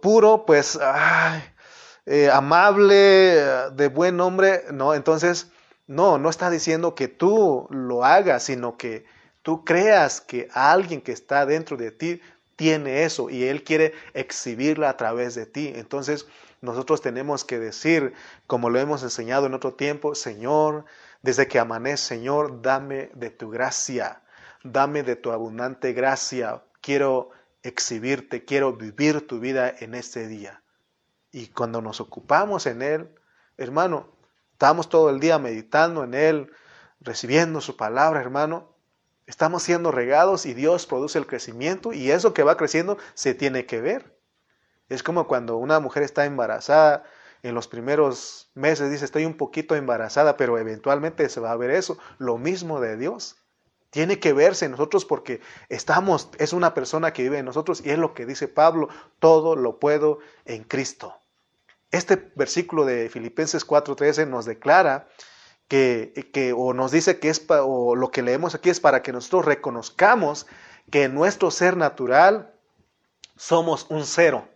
[0.00, 0.78] puro, pues,
[2.06, 5.50] eh, amable, de buen hombre, no, entonces,
[5.86, 9.04] no, no está diciendo que tú lo hagas, sino que
[9.42, 12.20] tú creas que alguien que está dentro de ti
[12.56, 15.72] tiene eso y él quiere exhibirla a través de ti.
[15.74, 16.26] Entonces,
[16.60, 18.14] nosotros tenemos que decir,
[18.46, 20.84] como lo hemos enseñado en otro tiempo, Señor,
[21.22, 24.22] desde que amanece, Señor, dame de tu gracia,
[24.62, 26.62] dame de tu abundante gracia.
[26.80, 27.30] Quiero
[27.62, 30.61] exhibirte, quiero vivir tu vida en este día.
[31.32, 33.08] Y cuando nos ocupamos en Él,
[33.56, 34.08] hermano,
[34.52, 36.52] estamos todo el día meditando en Él,
[37.00, 38.68] recibiendo su palabra, hermano,
[39.26, 43.66] estamos siendo regados y Dios produce el crecimiento y eso que va creciendo se tiene
[43.66, 44.16] que ver.
[44.90, 47.04] Es como cuando una mujer está embarazada,
[47.42, 51.70] en los primeros meses dice estoy un poquito embarazada, pero eventualmente se va a ver
[51.70, 51.98] eso.
[52.18, 53.36] Lo mismo de Dios.
[53.90, 57.90] Tiene que verse en nosotros porque estamos, es una persona que vive en nosotros y
[57.90, 61.21] es lo que dice Pablo, todo lo puedo en Cristo.
[61.92, 65.08] Este versículo de Filipenses 4:13 nos declara
[65.68, 69.12] que, que, o nos dice que es, o lo que leemos aquí es para que
[69.12, 70.46] nosotros reconozcamos
[70.90, 72.52] que en nuestro ser natural
[73.36, 74.48] somos un cero,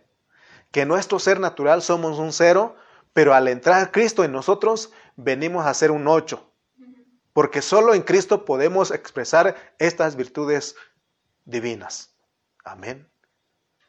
[0.71, 2.75] que en nuestro ser natural somos un cero,
[3.13, 6.47] pero al entrar Cristo en nosotros venimos a ser un ocho
[7.37, 10.75] porque solo en Cristo podemos expresar estas virtudes
[11.45, 12.15] divinas.
[12.63, 13.07] Amén.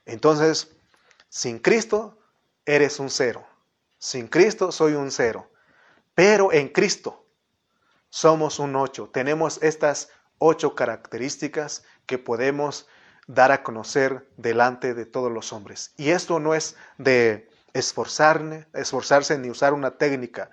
[0.05, 0.77] Entonces,
[1.31, 2.18] sin Cristo
[2.69, 3.47] eres un cero.
[3.99, 5.51] Sin Cristo soy un cero.
[6.15, 7.25] Pero en Cristo
[8.11, 9.09] somos un ocho.
[9.09, 12.87] Tenemos estas ocho características que podemos
[13.27, 15.93] dar a conocer delante de todos los hombres.
[15.97, 20.51] Y esto no es de esforzarse, esforzarse ni usar una técnica,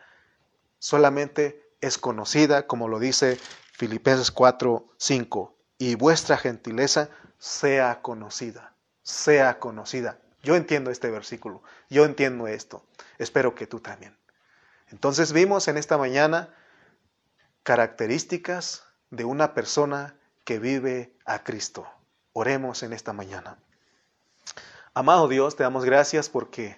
[0.79, 3.39] solamente es conocida, como lo dice
[3.73, 10.19] Filipenses 4, 5, y vuestra gentileza sea conocida, sea conocida.
[10.45, 12.85] Yo entiendo este versículo, yo entiendo esto,
[13.17, 14.17] espero que tú también.
[14.87, 16.53] Entonces vimos en esta mañana
[17.63, 20.15] características de una persona
[20.45, 21.85] que vive a Cristo.
[22.31, 23.57] Oremos en esta mañana.
[24.93, 26.77] Amado Dios, te damos gracias porque,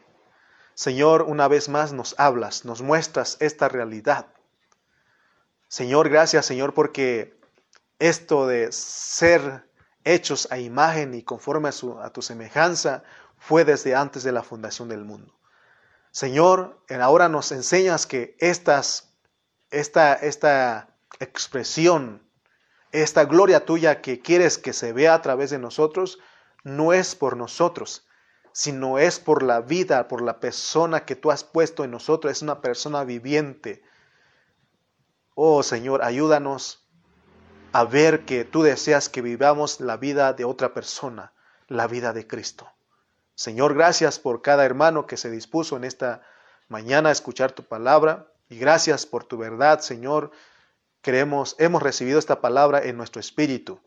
[0.73, 4.27] Señor, una vez más nos hablas, nos muestras esta realidad
[5.67, 7.37] Señor, gracias Señor porque
[7.99, 9.69] esto de ser
[10.05, 13.03] hechos a imagen y conforme a, tu semejanza
[13.37, 15.33] fue desde antes de la fundación del mundo.
[16.11, 19.13] Señor, ahora nos enseñas que estas,
[19.69, 22.27] esta, esta expresión,
[22.91, 26.19] esta gloria tuya que quieres que se vea a través de nosotros,
[26.63, 28.07] no es por nosotros,
[28.51, 32.31] sino es por la vida, por la persona que tú has puesto en nosotros.
[32.31, 33.83] Es una persona viviente,
[35.39, 36.89] Oh Señor, ayúdanos
[37.71, 41.31] a ver que tú deseas que vivamos la vida de otra persona,
[41.67, 42.67] la vida de Cristo.
[43.37, 46.23] Señor, gracias por cada hermano que se dispuso en esta
[46.69, 50.31] mañana a escuchar tu palabra y gracias por tu verdad, Señor,
[51.01, 53.79] creemos, hemos recibido esta palabra en nuestro espíritu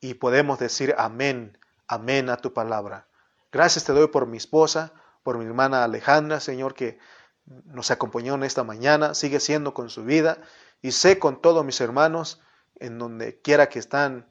[0.00, 1.58] y podemos decir amén,
[1.88, 3.06] amén a tu palabra.
[3.52, 6.98] Gracias te doy por mi esposa, por mi hermana Alejandra, Señor, que
[7.44, 10.38] nos acompañó en esta mañana, sigue siendo con su vida
[10.80, 12.40] y sé con todos mis hermanos
[12.76, 14.26] en donde quiera que están,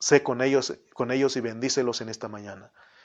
[0.00, 2.72] sé con ellos, con ellos y bendícelos en esta mañana.